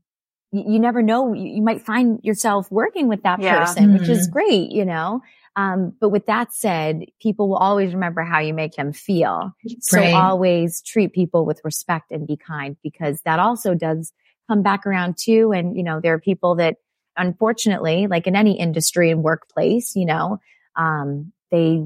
[0.51, 1.33] you, you never know.
[1.33, 3.59] You, you might find yourself working with that Yeah.
[3.59, 5.21] person, which is great, you know.
[5.55, 9.51] Um, but with that said, people will always remember how you make them feel.
[9.79, 10.13] So Right.
[10.13, 14.13] always treat people with respect and be kind because that also does
[14.47, 15.51] come back around too.
[15.51, 16.77] And, you know, there are people that
[17.17, 20.37] unfortunately, like in any industry and workplace, you know,
[20.75, 21.83] um, they,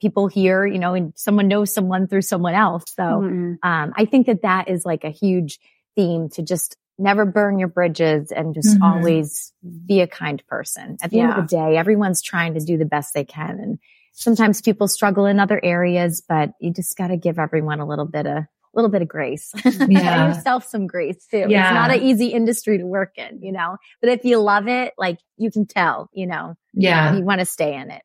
[0.00, 2.84] people hear, you know, and someone knows someone through someone else.
[2.96, 3.58] So, Mm-mm.
[3.62, 5.58] um, I think that that is like a huge
[5.94, 8.82] theme to just never burn your bridges and just Mhm.
[8.82, 9.52] always
[9.86, 10.96] be a kind person.
[11.02, 13.58] At the end of the day, everyone's trying to do the best they can.
[13.60, 13.78] And
[14.12, 18.04] sometimes people struggle in other areas, but you just got to give everyone a little
[18.06, 19.52] bit of, a little bit of grace.
[19.64, 20.28] Yeah.
[20.28, 21.46] Give yourself some grace too.
[21.48, 21.68] Yeah.
[21.68, 24.92] It's not an easy industry to work in, you know, but if you love it,
[24.98, 27.14] like you can tell, you know, Yeah.
[27.16, 28.02] you want to stay in it.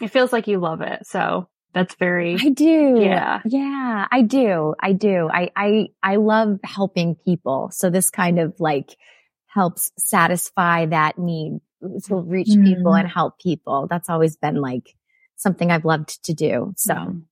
[0.00, 1.06] It feels like you love it.
[1.06, 2.98] So that's very, I do.
[3.00, 3.40] Yeah.
[3.44, 4.74] Yeah, I do.
[4.80, 5.28] I do.
[5.32, 7.70] I, I, I love helping people.
[7.72, 8.96] So this kind of like
[9.46, 11.60] helps satisfy that need
[12.06, 13.00] to reach people Mm.
[13.00, 13.86] and help people.
[13.88, 14.94] That's always been like
[15.36, 16.72] something I've loved to do.
[16.76, 17.22] So Mhm.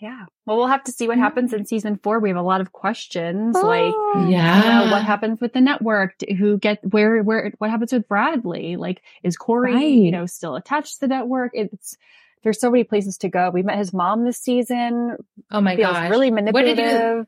[0.00, 0.26] yeah.
[0.44, 2.18] Well, we'll have to see what happens in season four.
[2.20, 4.26] We have a lot of questions like, Oh.
[4.28, 4.56] Yeah.
[4.58, 6.14] you know, what happens with the network?
[6.38, 8.76] Who get where, where, what happens with Bradley?
[8.76, 9.88] Like, is Cory, Right.
[9.88, 11.52] you know, still attached to the network?
[11.54, 11.96] It's,
[12.42, 13.50] there's so many places to go.
[13.50, 15.16] We met his mom this season.
[15.50, 16.10] Oh my gosh.
[16.10, 17.26] really What did you- manipulative.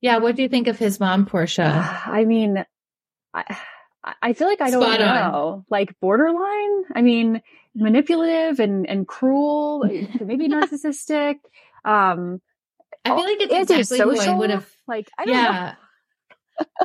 [0.00, 0.18] Yeah.
[0.18, 2.02] What do you think of his mom, Portia?
[2.06, 2.64] I mean,
[3.32, 3.56] I,
[4.22, 5.32] I feel like I don't Spot on.
[5.32, 6.84] know, like borderline.
[6.94, 7.40] I mean,
[7.74, 9.82] manipulative and, and cruel,
[10.20, 11.36] maybe narcissistic.
[11.84, 12.40] Um,
[13.04, 14.68] I feel like it's exactly who I would have.
[14.86, 15.40] like, I don't know.
[15.42, 15.74] Yeah.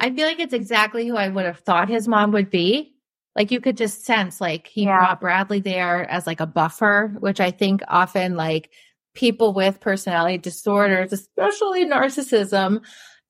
[0.02, 2.96] I feel like it's exactly who I would have thought his mom would be.
[3.40, 4.98] Like you could just sense like he Yeah.
[5.00, 8.70] brought Bradley there as like a buffer, which I think often like
[9.16, 12.82] people with personality disorders, especially narcissism,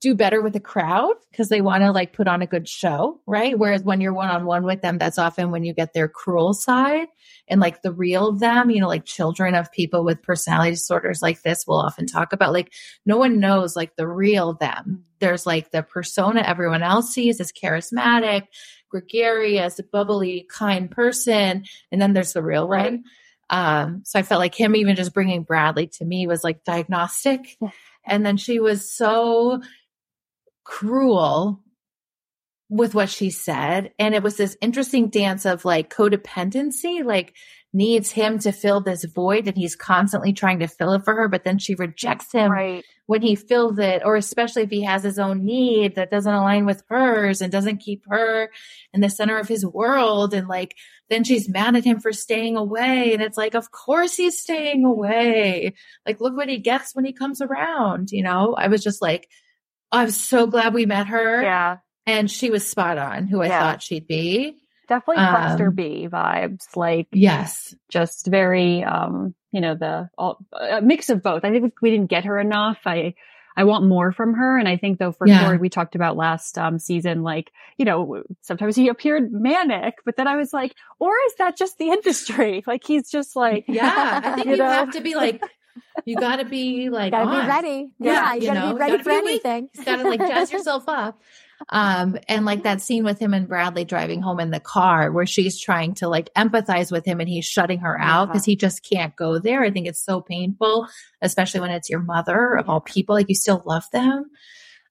[0.01, 3.19] do better with a crowd because they want to like put on a good show,
[3.27, 3.57] right?
[3.59, 6.53] Whereas when you're one on one with them, that's often when you get their cruel
[6.53, 7.07] side
[7.47, 11.41] and like the real them, you know, like children of people with personality disorders like
[11.43, 12.73] this will often talk about like
[13.05, 15.03] no one knows like the real them.
[15.19, 18.43] There's like the persona everyone else sees as charismatic,
[18.89, 21.65] gregarious, bubbly, kind person.
[21.91, 23.03] And then there's the real one.
[23.49, 27.57] Um, so I felt like him even just bringing Bradley to me was like diagnostic.
[28.05, 29.61] And then she was so
[30.63, 31.61] cruel
[32.69, 33.91] with what she said.
[33.97, 37.33] And it was this interesting dance of like codependency, like
[37.73, 41.27] needs him to fill this void and he's constantly trying to fill it for her,
[41.27, 42.85] but then she rejects him Right.
[43.09, 46.67] When he fills it, or especially if he has his own need that doesn't align
[46.67, 48.51] with hers and doesn't keep her
[48.93, 50.31] in the center of his world.
[50.31, 50.75] And like,
[51.09, 53.13] then she's mad at him for staying away.
[53.13, 55.73] And it's like, of course he's staying away.
[56.05, 58.11] Like, look what he gets when he comes around.
[58.11, 59.27] You know, I was just like,
[59.91, 61.41] I'm so glad we met her.
[61.41, 61.77] Yeah.
[62.05, 63.59] And she was spot on who I Yeah.
[63.59, 64.55] thought she'd be.
[64.89, 66.75] Definitely cluster Um, B vibes.
[66.75, 67.73] Like, Yes.
[67.89, 71.45] just very, um, you know, the all, a mix of both.
[71.45, 72.79] I think we didn't get her enough.
[72.85, 73.13] I,
[73.55, 74.57] I want more from her.
[74.57, 75.43] And I think though for Yeah.
[75.43, 80.15] Cory, we talked about last um, season, like, you know, sometimes he appeared manic, but
[80.17, 82.63] then I was like, or is that just the industry?
[82.65, 84.21] Like he's just like, Yeah.
[84.23, 84.69] I think you, know?
[84.69, 85.41] have to be like,
[86.05, 87.41] you got to be like, Gotta on.
[87.43, 87.89] be ready.
[87.99, 89.69] Yeah, Yeah, you you gotta know, be ready gotta for be anything.
[89.75, 91.21] Just gotta like jazz yourself up.
[91.67, 95.25] Um, and like that scene with him and Bradley driving home in the car where
[95.25, 98.87] she's trying to like empathize with him and he's shutting her out because he just
[98.89, 99.61] can't go there.
[99.63, 100.87] I think it's so painful,
[101.21, 103.13] especially when it's your mother of all people.
[103.15, 104.25] Like you still love them.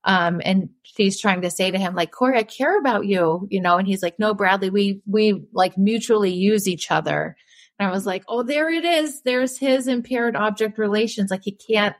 [0.04, 3.60] Um, and she's trying to say to him, like, Cory, I care about you, you
[3.60, 7.36] know, and he's like, no, Bradley, we, we like mutually use each other.
[7.78, 9.22] And I was like, oh, there it is.
[9.22, 11.30] There's his impaired object relations.
[11.30, 11.96] Like he can't,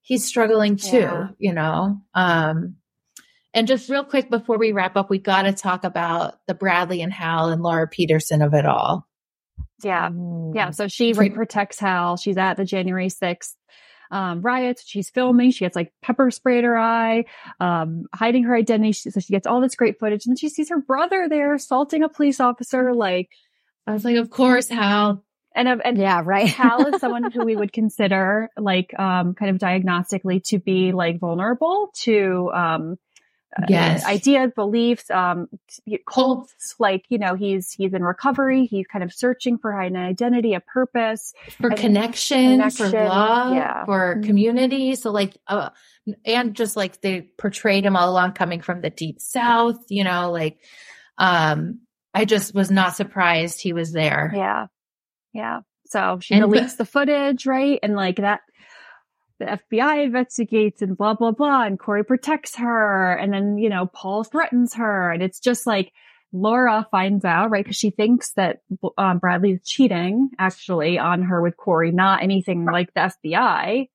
[0.00, 1.28] he's struggling too, Yeah.
[1.38, 1.98] you know?
[2.14, 2.76] Um,
[3.54, 7.02] and just real quick before we wrap up, we got to talk about the Bradley
[7.02, 9.06] and Hal and Laura Peterson of it all.
[9.82, 10.10] yeah.
[10.54, 10.70] Yeah.
[10.70, 12.16] So she right, protects Hal.
[12.16, 13.54] She's at the January 6th
[14.10, 14.84] um, riots.
[14.86, 15.50] She's filming.
[15.50, 17.24] She gets like pepper spray in her eye,
[17.60, 18.92] um, hiding her identity.
[18.92, 20.26] She, so she gets all this great footage.
[20.26, 22.94] And then she sees her brother there assaulting a police officer.
[22.94, 23.30] Like,
[23.86, 25.24] I was like, of course, Hal.
[25.54, 26.48] and, uh, and Yeah, right.
[26.48, 31.18] Hal is someone who we would consider like, um, kind of diagnostically to be like
[31.18, 32.96] vulnerable to, um,
[33.68, 34.04] Yes.
[34.06, 35.48] ideas, beliefs, um,
[36.08, 36.74] cults.
[36.78, 38.64] like, you know, he's, he's in recovery.
[38.66, 41.34] He's kind of searching for an identity, a purpose.
[41.60, 43.84] for connection, for love, yeah.
[43.84, 44.24] for Mhm.
[44.26, 44.94] community.
[44.94, 45.70] So like, uh,
[46.24, 50.30] and just like they portrayed him all along coming from the deep south, you know,
[50.30, 50.58] like,
[51.18, 51.80] um,
[52.14, 54.32] I just was not surprised he was there.
[54.34, 54.66] Yeah.
[55.32, 55.60] Yeah.
[55.86, 57.78] So she And- deletes the footage, right?
[57.82, 58.40] And like that,
[59.38, 61.64] the FBI investigates and blah, blah, blah.
[61.64, 63.12] And Cory protects her.
[63.14, 65.10] And then, you know, Paul threatens her.
[65.10, 65.92] And it's just like
[66.32, 67.64] Laura finds out, right?
[67.64, 68.62] Cause she thinks that
[68.96, 73.88] um, Bradley's cheating actually on her with Cory, not anything like the FBI.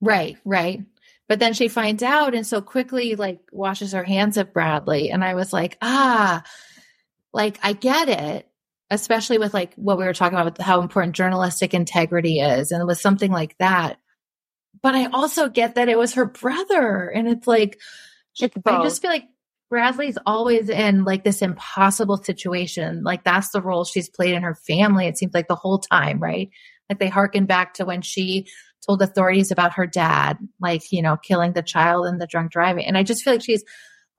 [0.00, 0.82] Right, right.
[1.28, 5.10] But then she finds out and so quickly like washes her hands of Bradley.
[5.10, 6.42] And I was like, ah,
[7.32, 8.48] like I get it,
[8.90, 12.86] especially with like what we were talking about with how important journalistic integrity is and
[12.86, 13.98] with something like that.
[14.82, 17.08] But I also get that it was her brother.
[17.08, 17.80] And it's like,
[18.38, 19.24] It's I just feel like
[19.70, 23.02] Bradley's always in like this impossible situation.
[23.02, 25.06] Like that's the role she's played in her family.
[25.06, 26.50] It seems like the whole time, right?
[26.88, 28.46] Like they harken back to when she
[28.86, 32.84] told authorities about her dad, like, you know, killing the child and the drunk driving.
[32.84, 33.64] And I just feel like she's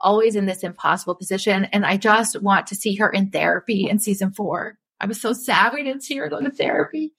[0.05, 1.65] always in this impossible position.
[1.65, 4.77] And I just want to see her in therapy in season four.
[5.01, 7.11] I was so sad we didn't see her go to therapy.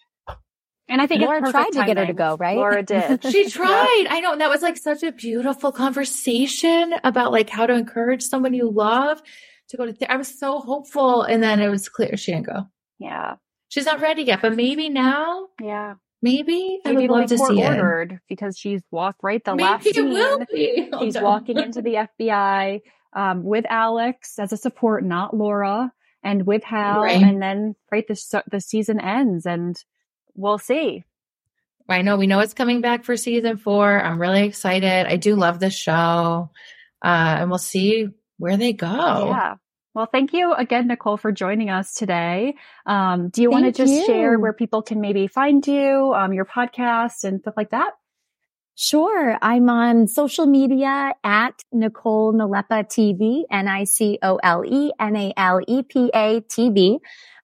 [0.89, 2.57] And I think Laura tried perfect to get her to go, right?
[2.57, 3.25] Laura did.
[3.25, 4.07] She tried.
[4.09, 4.33] I know.
[4.33, 8.71] And that was like such a beautiful conversation about like how to encourage someone you
[8.71, 9.21] love
[9.71, 10.13] to go to therapy.
[10.15, 11.23] I was so hopeful.
[11.23, 12.69] And then it was clear she didn't go.
[13.01, 13.35] Yeah.
[13.69, 15.95] She's not ready yet, but maybe now, Yeah.
[16.23, 17.69] Maybe I Maybe would love to see it.
[17.69, 20.09] ordered because she's walked right the Maybe last it scene.
[20.11, 20.91] will be.
[21.01, 22.81] She's walking into the FBI
[23.15, 25.93] um, with Alex as a support, not Laura,
[26.23, 27.03] and with Hal.
[27.03, 27.23] Right.
[27.23, 29.77] And then, right, the the season ends, and
[30.35, 31.05] we'll see.
[31.89, 34.01] I know we know it's coming back for season four.
[34.03, 35.07] I'm really excited.
[35.07, 36.51] I do love this show.
[37.05, 38.09] Uh, and we'll see
[38.39, 38.87] where they go.
[39.31, 39.55] Yeah.
[39.97, 42.57] Well, thank you again, Nicole, for joining us today.
[42.85, 46.45] Um, do you want to just share where people can maybe find you, um, your
[46.45, 47.93] podcast, and stuff like that?
[48.79, 49.39] Sure.
[49.41, 56.97] I'm on social media at Nicole Nalepa TV, N-I-C-O-L-E, N-A-L-E-P-A TV.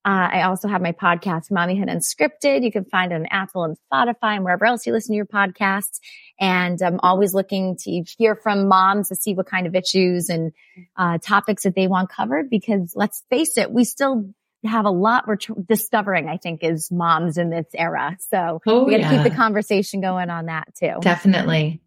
[0.05, 2.63] Uh, I also have my podcast, Mommyhood Unscripted.
[2.63, 5.25] You can find it on Apple and Spotify and wherever else you listen to your
[5.25, 6.01] podcasts.
[6.39, 10.53] And I'm always looking to hear from moms to see what kind of issues and
[10.99, 12.51] uh, topics that they want covered.
[12.51, 14.35] Because let's face it, we still
[14.65, 18.17] have a lot we're tr- discovering, I think, as moms in this era.
[18.31, 19.23] So Oh, we got to yeah.
[19.23, 20.95] keep the conversation going on that too.
[21.01, 21.81] Definitely.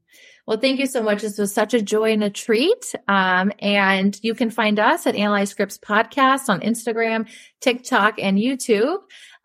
[0.48, 1.24] Well, thank you so much.
[1.24, 2.94] This was such a joy and a treat.
[3.08, 7.28] Um, and you can find us at Analyze Scripts Podcast on Instagram,
[7.62, 8.98] TikTok, and YouTube.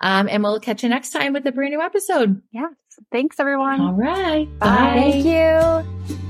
[0.03, 2.43] Um, and we'll catch you next time with a brand new episode.
[2.53, 2.68] Yeah.
[3.11, 3.81] Thanks everyone.
[3.81, 4.47] All right.
[4.59, 5.11] Bye.
[5.22, 6.30] Thank you.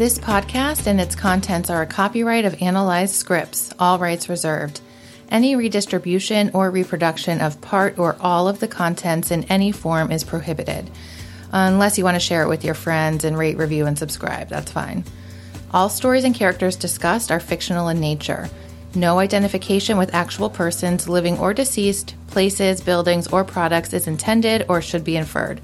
[0.00, 4.80] This podcast and its contents are a copyright of Analyze Scripts, all rights reserved.
[5.28, 10.24] Any redistribution or reproduction of part or all of the contents in any form is
[10.24, 10.90] prohibited.
[11.52, 14.72] Unless you want to share it with your friends and rate, review, and subscribe, that's
[14.72, 15.04] fine.
[15.70, 18.48] All stories and characters discussed are fictional in nature.
[18.94, 24.80] No identification with actual persons, living or deceased, places, buildings, or products is intended or
[24.80, 25.60] should be inferred.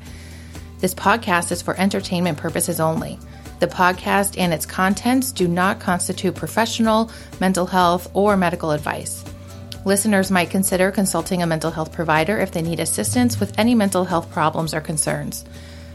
[0.81, 3.19] This podcast is for entertainment purposes only.
[3.59, 9.25] The podcast and its contents do not constitute professional, mental health, or medical advice.
[9.85, 14.05] Listeners might consider consulting a mental health provider if they need assistance with any mental
[14.05, 15.45] health problems or concerns.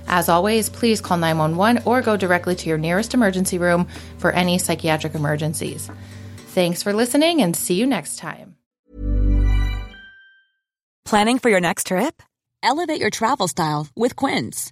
[0.08, 3.88] As always, please call 911 or go directly to your nearest emergency room
[4.18, 5.90] for any psychiatric emergencies.
[6.48, 8.56] Thanks for listening and see you next time.
[11.06, 12.22] Planning for your next trip?
[12.64, 14.72] Elevate your travel style with Quince.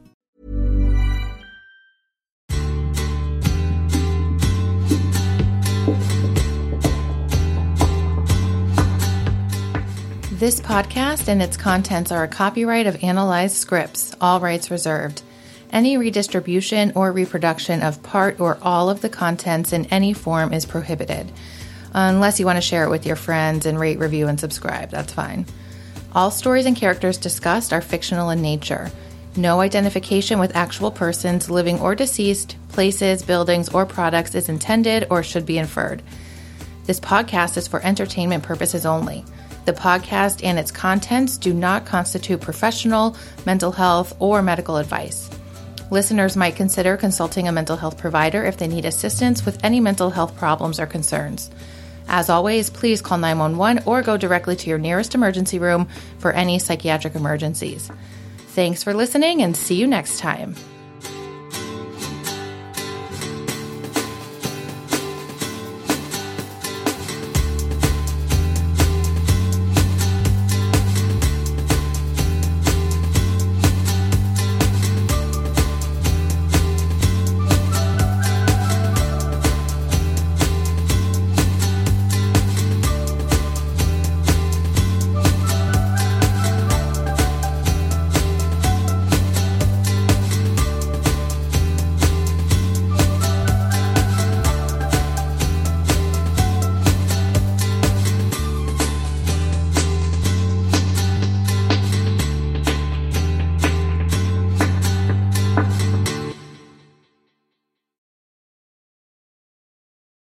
[10.41, 15.21] This podcast and its contents are a copyright of Analyze Scripts, all rights reserved.
[15.71, 20.65] Any redistribution or reproduction of part or all of the contents in any form is
[20.65, 21.31] prohibited.
[21.93, 25.13] Unless you want to share it with your friends and rate, review, and subscribe, that's
[25.13, 25.45] fine.
[26.15, 28.89] All stories and characters discussed are fictional in nature.
[29.35, 35.21] No identification with actual persons, living or deceased, places, buildings, or products is intended or
[35.21, 36.01] should be inferred.
[36.87, 39.23] This podcast is for entertainment purposes only.
[39.65, 45.29] The podcast and its contents do not constitute professional, mental health, or medical advice.
[45.91, 50.09] Listeners might consider consulting a mental health provider if they need assistance with any mental
[50.09, 51.51] health problems or concerns.
[52.07, 55.87] As always, please call 911 or go directly to your nearest emergency room
[56.17, 57.91] for any psychiatric emergencies.
[58.37, 60.55] Thanks for listening and see you next time.